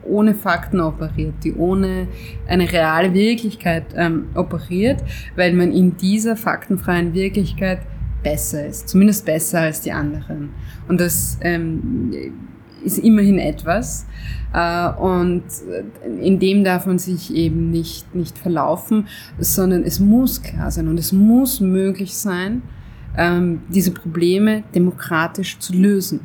ohne 0.09 0.33
Fakten 0.33 0.79
operiert, 0.79 1.35
die 1.43 1.53
ohne 1.53 2.07
eine 2.47 2.71
reale 2.71 3.13
Wirklichkeit 3.13 3.85
ähm, 3.95 4.29
operiert, 4.35 5.03
weil 5.35 5.53
man 5.53 5.71
in 5.71 5.97
dieser 5.97 6.35
faktenfreien 6.35 7.13
Wirklichkeit 7.13 7.79
besser 8.23 8.65
ist, 8.65 8.89
zumindest 8.89 9.25
besser 9.25 9.61
als 9.61 9.81
die 9.81 9.91
anderen. 9.91 10.49
Und 10.87 10.99
das 10.99 11.37
ähm, 11.41 12.11
ist 12.83 12.99
immerhin 12.99 13.39
etwas. 13.39 14.05
Äh, 14.53 14.89
und 14.89 15.43
in 16.21 16.39
dem 16.39 16.63
darf 16.63 16.85
man 16.85 16.99
sich 16.99 17.33
eben 17.33 17.71
nicht, 17.71 18.13
nicht 18.15 18.37
verlaufen, 18.37 19.07
sondern 19.37 19.83
es 19.83 19.99
muss 19.99 20.41
klar 20.41 20.71
sein 20.71 20.87
und 20.87 20.97
es 20.97 21.11
muss 21.11 21.59
möglich 21.59 22.15
sein, 22.15 22.61
ähm, 23.17 23.61
diese 23.69 23.91
Probleme 23.91 24.63
demokratisch 24.73 25.59
zu 25.59 25.73
lösen. 25.73 26.21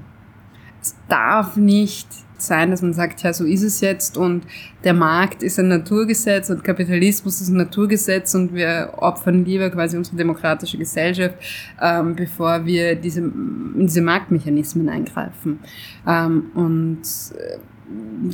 Es 0.85 0.95
darf 1.09 1.57
nicht 1.57 2.07
sein, 2.37 2.71
dass 2.71 2.83
man 2.83 2.93
sagt, 2.93 3.23
ja, 3.23 3.33
so 3.33 3.47
ist 3.47 3.63
es 3.63 3.81
jetzt 3.81 4.19
und 4.19 4.45
der 4.85 4.93
Markt 4.93 5.43
ist 5.43 5.59
ein 5.59 5.69
Naturgesetz 5.69 6.51
und 6.51 6.63
Kapitalismus 6.63 7.41
ist 7.41 7.49
ein 7.49 7.57
Naturgesetz 7.57 8.35
und 8.35 8.53
wir 8.53 8.93
opfern 8.99 9.47
lieber 9.47 9.71
quasi 9.71 9.97
unsere 9.97 10.17
demokratische 10.17 10.77
Gesellschaft, 10.77 11.37
ähm, 11.81 12.15
bevor 12.15 12.67
wir 12.67 12.97
diese, 12.97 13.21
in 13.21 13.87
diese 13.87 14.03
Marktmechanismen 14.03 14.91
eingreifen. 14.91 15.61
Ähm, 16.07 16.51
und 16.55 17.01
äh, 17.39 17.59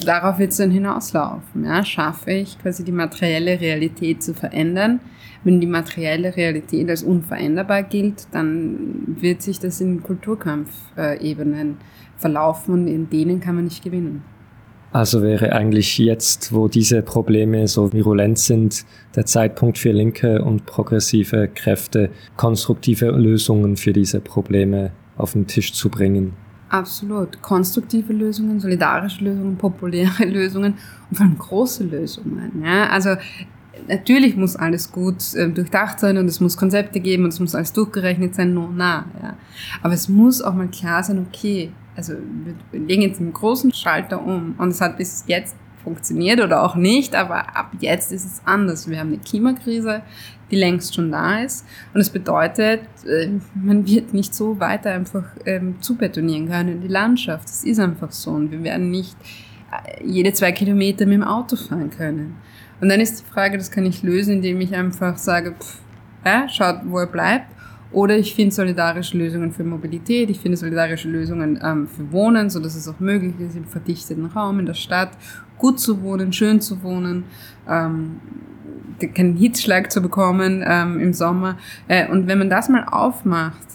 darauf 0.05 0.41
wird 0.41 0.51
es 0.51 0.57
dann 0.57 0.73
hinauslaufen. 0.73 1.65
Ja? 1.65 1.85
Schaffe 1.85 2.33
ich 2.33 2.59
quasi 2.59 2.83
die 2.83 2.93
materielle 2.93 3.61
Realität 3.61 4.25
zu 4.25 4.35
verändern? 4.35 4.99
Wenn 5.45 5.61
die 5.61 5.67
materielle 5.67 6.37
Realität 6.37 6.91
als 6.91 7.03
unveränderbar 7.03 7.85
gilt, 7.85 8.27
dann 8.33 9.17
wird 9.21 9.41
sich 9.41 9.59
das 9.59 9.81
in 9.81 10.03
Kulturkampfebenen 10.03 11.79
verlaufen 12.21 12.75
und 12.75 12.87
in 12.87 13.11
denen 13.11 13.41
kann 13.41 13.57
man 13.57 13.65
nicht 13.65 13.83
gewinnen. 13.83 14.23
Also 14.93 15.23
wäre 15.23 15.53
eigentlich 15.53 15.99
jetzt, 15.99 16.53
wo 16.53 16.67
diese 16.67 17.03
Probleme 17.03 17.69
so 17.69 17.93
virulent 17.93 18.39
sind, 18.39 18.85
der 19.15 19.25
Zeitpunkt 19.25 19.79
für 19.79 19.93
linke 19.93 20.43
und 20.43 20.67
progressive 20.67 21.49
Kräfte, 21.49 22.11
konstruktive 22.37 23.11
Lösungen 23.11 23.77
für 23.77 23.93
diese 23.93 24.21
Probleme 24.21 24.91
auf 25.17 25.35
den 25.35 25.47
Tisch 25.47 25.73
zu 25.73 25.91
bringen. 25.91 26.33
Absolut. 26.71 27.41
Konstruktive 27.41 28.13
Lösungen, 28.13 28.59
solidarische 28.59 29.25
Lösungen, 29.25 29.57
populäre 29.57 30.25
Lösungen 30.25 30.75
und 31.11 31.17
vor 31.17 31.27
allem 31.27 31.39
große 31.39 31.85
Lösungen. 31.85 32.63
Ja? 32.65 32.89
Also 32.89 33.11
natürlich 33.89 34.37
muss 34.37 34.57
alles 34.57 34.91
gut 34.91 35.35
äh, 35.35 35.49
durchdacht 35.49 36.01
sein 36.01 36.17
und 36.19 36.27
es 36.27 36.41
muss 36.41 36.57
Konzepte 36.57 36.99
geben 37.01 37.25
und 37.25 37.31
es 37.31 37.41
muss 37.41 37.55
alles 37.55 37.73
durchgerechnet 37.73 38.35
sein, 38.35 38.55
no, 38.55 38.71
na. 38.75 39.05
Ja. 39.23 39.37
Aber 39.83 39.95
es 39.95 40.09
muss 40.09 40.43
auch 40.43 40.55
mal 40.55 40.69
klar 40.69 41.03
sein, 41.03 41.25
okay, 41.29 41.71
also 42.01 42.15
wir 42.71 42.81
legen 42.81 43.03
jetzt 43.03 43.21
einen 43.21 43.35
großen 43.35 43.75
Schalter 43.75 44.25
um 44.25 44.55
und 44.57 44.69
es 44.69 44.81
hat 44.81 44.97
bis 44.97 45.25
jetzt 45.27 45.55
funktioniert 45.85 46.41
oder 46.41 46.63
auch 46.63 46.77
nicht, 46.77 47.15
aber 47.15 47.57
ab 47.57 47.73
jetzt 47.81 48.11
ist 48.11 48.25
es 48.25 48.41
anders. 48.47 48.89
Wir 48.89 48.99
haben 48.99 49.09
eine 49.09 49.19
Klimakrise, 49.19 50.01
die 50.51 50.57
längst 50.57 50.95
schon 50.95 51.13
da 51.13 51.43
ist. 51.43 51.67
Und 51.93 52.01
es 52.01 52.09
bedeutet, 52.09 52.81
äh, 53.07 53.29
man 53.55 53.87
wird 53.87 54.15
nicht 54.15 54.35
so 54.35 54.59
weiter 54.61 54.93
einfach 54.93 55.25
ähm, 55.45 55.77
zubetonieren 55.81 56.49
können 56.49 56.69
in 56.71 56.81
die 56.81 56.89
Landschaft. 56.89 57.45
Das 57.45 57.65
ist 57.65 57.79
einfach 57.79 58.13
so. 58.13 58.31
Und 58.31 58.51
wir 58.51 58.63
werden 58.63 58.91
nicht 58.91 59.17
äh, 59.71 60.05
jede 60.05 60.33
zwei 60.33 60.53
Kilometer 60.53 61.05
mit 61.05 61.15
dem 61.15 61.25
Auto 61.25 61.57
fahren 61.57 61.91
können. 61.91 62.37
Und 62.81 62.89
dann 62.89 63.01
ist 63.01 63.21
die 63.21 63.31
Frage, 63.31 63.59
das 63.59 63.71
kann 63.71 63.85
ich 63.85 64.03
lösen, 64.03 64.37
indem 64.37 64.61
ich 64.61 64.75
einfach 64.75 65.19
sage, 65.19 65.55
pff, 65.59 65.79
ja, 66.25 66.49
schaut, 66.49 66.81
wo 66.85 66.99
er 66.99 67.07
bleibt. 67.07 67.47
Oder 67.93 68.17
ich 68.17 68.35
finde 68.35 68.55
solidarische 68.55 69.19
Lösungen 69.19 69.51
für 69.53 69.65
Mobilität, 69.65 70.31
ich 70.31 70.39
finde 70.39 70.57
solidarische 70.57 71.09
Lösungen 71.09 71.59
ähm, 71.63 71.89
für 71.89 72.13
Wohnen, 72.13 72.49
so 72.49 72.61
dass 72.61 72.77
es 72.77 72.87
auch 72.87 73.01
möglich 73.01 73.35
ist, 73.41 73.57
im 73.57 73.65
verdichteten 73.65 74.27
Raum 74.27 74.61
in 74.61 74.67
der 74.67 74.75
Stadt 74.75 75.11
gut 75.59 75.81
zu 75.81 76.03
wohnen, 76.03 76.33
schön 76.33 76.61
zu 76.61 76.83
wohnen. 76.83 77.25
Ähm, 77.69 78.21
keinen 79.15 79.37
Hitzschlag 79.37 79.91
zu 79.91 80.03
bekommen 80.03 80.63
ähm, 80.67 81.01
im 81.01 81.13
Sommer. 81.15 81.57
Äh, 81.89 82.09
und 82.09 82.27
wenn 82.27 82.39
man 82.39 82.51
das 82.51 82.69
mal 82.69 82.85
aufmacht, 82.85 83.67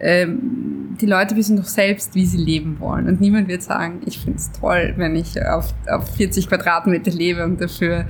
ähm, 0.00 0.96
die 1.00 1.06
Leute 1.06 1.36
wissen 1.36 1.56
doch 1.56 1.66
selbst, 1.66 2.14
wie 2.14 2.26
sie 2.26 2.38
leben 2.38 2.80
wollen. 2.80 3.06
Und 3.06 3.20
niemand 3.20 3.48
wird 3.48 3.62
sagen, 3.62 4.00
ich 4.04 4.18
finde 4.18 4.38
es 4.38 4.50
toll, 4.50 4.94
wenn 4.96 5.14
ich 5.14 5.40
auf, 5.46 5.72
auf 5.88 6.16
40 6.16 6.48
Quadratmeter 6.48 7.12
lebe 7.12 7.44
und 7.44 7.60
dafür 7.60 8.06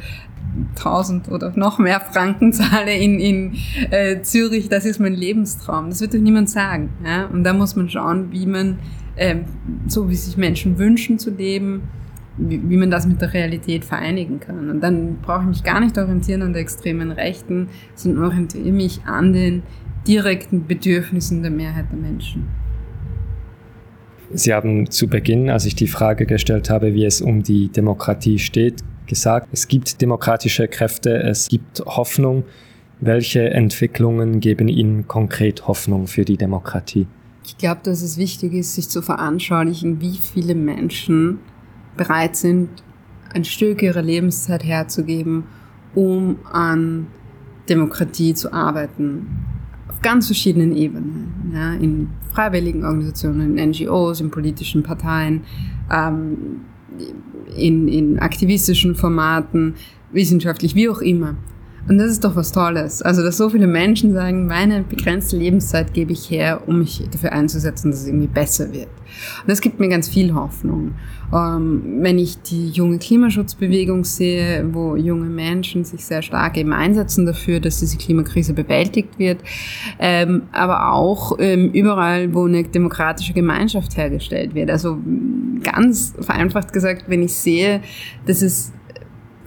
1000 0.77 1.31
oder 1.31 1.53
noch 1.57 1.79
mehr 1.79 2.01
Franken 2.01 2.53
zahle 2.53 2.95
in, 2.95 3.19
in 3.19 3.55
äh, 3.91 4.23
Zürich, 4.23 4.69
das 4.69 4.85
ist 4.85 5.01
mein 5.01 5.15
Lebenstraum. 5.15 5.91
Das 5.91 6.01
wird 6.01 6.15
doch 6.15 6.19
niemand 6.19 6.51
sagen. 6.51 6.91
Ja? 7.05 7.27
Und 7.27 7.45
da 7.45 7.53
muss 7.53 7.77
man 7.77 7.89
schauen, 7.89 8.33
wie 8.33 8.47
man, 8.47 8.79
äh, 9.17 9.37
so 9.87 10.09
wie 10.09 10.15
sich 10.15 10.37
Menschen 10.37 10.79
wünschen 10.79 11.19
zu 11.19 11.31
leben, 11.31 11.83
wie, 12.37 12.61
wie 12.69 12.77
man 12.77 12.91
das 12.91 13.07
mit 13.07 13.21
der 13.21 13.33
Realität 13.33 13.85
vereinigen 13.85 14.41
kann. 14.41 14.71
Und 14.71 14.81
dann 14.81 15.19
brauche 15.23 15.43
ich 15.43 15.49
mich 15.49 15.65
gar 15.65 15.81
nicht 15.81 15.97
orientieren 15.99 16.43
an 16.43 16.53
der 16.53 16.63
extremen 16.63 17.13
Rechten, 17.13 17.69
sondern 17.95 18.25
orientiere 18.25 18.73
mich 18.73 19.03
an 19.05 19.33
den 19.33 19.63
direkten 20.07 20.67
Bedürfnissen 20.67 21.43
der 21.43 21.51
Mehrheit 21.51 21.87
der 21.91 21.99
Menschen. 21.99 22.49
Sie 24.35 24.55
haben 24.55 24.91
zu 24.91 25.09
Beginn, 25.09 25.51
als 25.51 25.67
ich 25.67 25.75
die 25.75 25.87
Frage 25.87 26.25
gestellt 26.25 26.71
habe, 26.71 26.95
wie 26.95 27.05
es 27.05 27.21
um 27.21 27.43
die 27.43 27.69
Demokratie 27.69 28.39
steht, 28.39 28.83
gesagt, 29.07 29.49
es 29.53 29.69
gibt 29.69 30.01
demokratische 30.01 30.69
Kräfte, 30.69 31.23
es 31.23 31.49
gibt 31.49 31.81
Hoffnung. 31.81 32.45
Welche 33.01 33.51
Entwicklungen 33.51 34.41
geben 34.41 34.69
Ihnen 34.69 35.09
konkret 35.09 35.67
Hoffnung 35.67 36.07
für 36.07 36.25
die 36.25 36.37
Demokratie? 36.37 37.07
Ich 37.45 37.59
glaube, 37.59 37.81
dass 37.83 38.03
es 38.03 38.17
wichtig 38.17 38.53
ist, 38.53 38.75
sich 38.75 38.89
zu 38.89 39.03
veranschaulichen, 39.03 40.01
wie 40.01 40.17
viele 40.17 40.55
Menschen 40.55 41.41
bereit 41.97 42.37
sind, 42.37 42.69
ein 43.35 43.45
Stück 43.45 43.83
ihrer 43.83 44.03
Lebenszeit 44.03 44.65
herzugeben, 44.65 45.45
um 45.95 46.39
an 46.51 47.09
Demokratie 47.69 48.35
zu 48.35 48.53
arbeiten. 48.53 49.27
Auf 49.89 50.01
ganz 50.01 50.27
verschiedenen 50.27 50.77
Ebenen. 50.77 51.53
Ja, 51.55 51.75
in 51.75 52.09
freiwilligen 52.33 52.85
Organisationen, 52.85 53.57
in 53.57 53.71
NGOs, 53.71 54.21
in 54.21 54.31
politischen 54.31 54.83
Parteien, 54.83 55.43
ähm, 55.91 56.63
in, 57.57 57.89
in 57.89 58.19
aktivistischen 58.19 58.95
Formaten, 58.95 59.75
wissenschaftlich, 60.13 60.75
wie 60.75 60.89
auch 60.89 61.01
immer. 61.01 61.37
Und 61.89 61.99
das 61.99 62.13
ist 62.13 62.25
doch 62.25 62.37
was 62.37 62.53
Tolles. 62.53 63.03
Also, 63.03 63.23
dass 63.23 63.37
so 63.37 63.51
viele 63.51 63.67
Menschen 63.67 64.13
sagen, 64.13 64.47
meine 64.47 64.83
begrenzte 64.83 65.37
Lebenszeit 65.37 65.93
gebe 65.93 66.13
ich 66.13 66.31
her, 66.31 66.63
um 66.67 66.79
mich 66.79 67.03
dafür 67.11 67.33
einzusetzen, 67.33 67.91
dass 67.91 68.03
es 68.03 68.07
irgendwie 68.07 68.29
besser 68.29 68.73
wird. 68.73 68.89
Und 69.43 69.51
das 69.51 69.61
gibt 69.61 69.81
mir 69.81 69.89
ganz 69.89 70.09
viel 70.09 70.33
Hoffnung. 70.33 70.95
Ähm, 71.35 71.99
wenn 72.01 72.19
ich 72.19 72.41
die 72.43 72.69
junge 72.69 72.99
Klimaschutzbewegung 72.99 74.05
sehe, 74.05 74.65
wo 74.73 74.97
junge 74.97 75.29
Menschen 75.29 75.85
sich 75.85 76.05
sehr 76.05 76.23
stark 76.23 76.57
eben 76.57 76.73
einsetzen 76.73 77.27
dafür, 77.27 77.59
dass 77.59 77.81
diese 77.81 77.97
Klimakrise 77.97 78.55
bewältigt 78.55 79.19
wird, 79.19 79.41
ähm, 79.99 80.43
aber 80.53 80.93
auch 80.93 81.37
ähm, 81.41 81.71
überall, 81.73 82.33
wo 82.33 82.47
eine 82.47 82.63
demokratische 82.63 83.33
Gemeinschaft 83.33 83.97
hergestellt 83.97 84.55
wird. 84.55 84.71
Also 84.71 84.99
ganz 85.63 86.15
vereinfacht 86.21 86.73
gesagt, 86.73 87.05
wenn 87.09 87.23
ich 87.23 87.35
sehe, 87.35 87.81
dass 88.27 88.43
es 88.43 88.73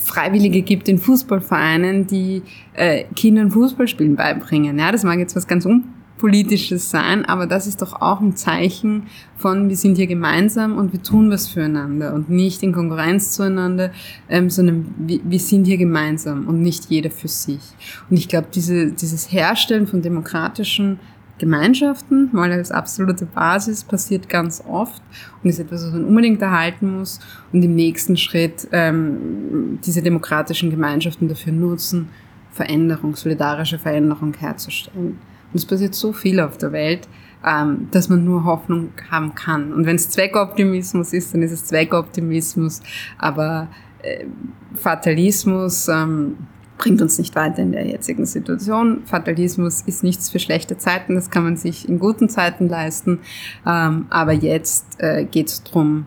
Freiwillige 0.06 0.62
gibt 0.62 0.88
in 0.88 1.00
Fußballvereinen, 1.00 2.06
die 2.06 2.44
äh, 2.74 3.06
Kindern 3.15 3.52
Fußballspielen 3.52 4.15
beibringen. 4.15 4.78
Ja, 4.78 4.91
das 4.91 5.04
mag 5.04 5.18
jetzt 5.18 5.36
was 5.36 5.48
ganz 5.48 5.65
unpolitisches 5.65 6.91
sein, 6.91 7.26
aber 7.26 7.48
das 7.48 7.65
ist 7.65 7.82
doch 7.82 8.00
auch 8.02 8.22
ein 8.22 8.36
Zeichen 8.36 9.08
von, 9.36 9.68
wir 9.68 9.76
sind 9.76 9.96
hier 9.96 10.06
gemeinsam 10.06 10.78
und 10.78 10.94
wir 10.94 11.02
tun 11.02 11.32
was 11.32 11.48
füreinander 11.48 12.13
und 12.13 12.30
nicht 12.30 12.62
in 12.62 12.72
Konkurrenz 12.72 13.32
zueinander, 13.32 13.91
ähm, 14.30 14.52
sondern 14.52 14.94
wir, 15.00 15.20
wir 15.24 15.39
sind 15.39 15.65
hier 15.65 15.78
gemeinsam 15.78 16.48
und 16.48 16.62
nicht 16.62 16.86
jeder 16.86 17.10
für 17.10 17.28
sich. 17.28 17.62
Und 18.08 18.18
ich 18.18 18.28
glaube, 18.28 18.48
diese, 18.54 18.91
dieses 18.91 19.32
Herstellen 19.32 19.88
von 19.88 20.04
demokratischen 20.04 21.00
Gemeinschaften, 21.38 22.30
weil 22.32 22.52
als 22.52 22.71
absolute 22.71 23.26
Basis 23.26 23.84
passiert 23.84 24.30
ganz 24.30 24.63
oft 24.67 25.02
und 25.43 25.50
ist 25.50 25.60
etwas, 25.60 25.86
was 25.86 25.91
man 25.91 26.06
unbedingt 26.06 26.41
erhalten 26.41 26.98
muss 26.98 27.19
und 27.52 27.62
im 27.63 27.76
nächsten 27.76 28.15
Schritt 28.15 28.67
ähm, 28.71 29.80
diese 29.86 30.02
demokratischen 30.02 30.69
Gemeinschaften 30.69 31.28
dafür 31.28 31.54
nutzen, 31.54 32.10
Veränderung, 32.52 33.15
solidarische 33.15 33.78
Veränderung 33.78 34.34
herzustellen. 34.34 35.19
Und 35.52 35.60
es 35.60 35.65
passiert 35.65 35.93
so 35.93 36.13
viel 36.13 36.39
auf 36.39 36.58
der 36.58 36.71
Welt, 36.71 37.08
ähm, 37.45 37.89
dass 37.91 38.08
man 38.10 38.24
nur 38.24 38.45
Hoffnung 38.45 38.91
haben 39.12 39.36
kann. 39.36 39.74
Und 39.74 39.86
wenn 39.86 39.98
es 39.98 40.10
Zweckoptimismus 40.10 41.12
ist, 41.12 41.34
dann 41.34 41.41
ist 41.41 41.52
es 41.52 41.65
Zweckoptimismus, 41.65 42.82
aber 43.17 43.67
äh, 44.02 44.26
Fatalismus, 44.74 45.88
ähm, 45.89 46.38
bringt 46.78 47.02
uns 47.02 47.18
nicht 47.18 47.36
weiter 47.36 47.62
in 47.62 47.72
der 47.72 47.86
jetzigen 47.86 48.26
Situation. 48.26 49.02
Fatalismus 49.06 49.82
ist 49.82 50.04
nichts 50.04 50.30
für 50.30 50.40
schlechte 50.40 50.78
Zeiten, 50.78 51.16
das 51.16 51.30
kann 51.30 51.44
man 51.44 51.58
sich 51.58 51.88
in 51.88 52.00
guten 52.00 52.30
Zeiten 52.30 52.68
leisten. 52.68 53.20
Ähm, 53.66 54.08
aber 54.10 54.34
jetzt 54.34 54.86
äh, 55.00 55.26
geht 55.26 55.48
es 55.48 55.64
darum, 55.64 56.06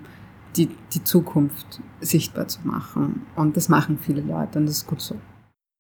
die, 0.56 0.68
die 0.92 1.04
Zukunft 1.04 1.80
sichtbar 2.00 2.48
zu 2.48 2.60
machen. 2.64 3.26
Und 3.36 3.56
das 3.56 3.68
machen 3.68 3.98
viele 4.00 4.20
Leute 4.20 4.58
und 4.58 4.66
das 4.66 4.78
ist 4.78 4.86
gut 4.86 5.00
so. 5.00 5.16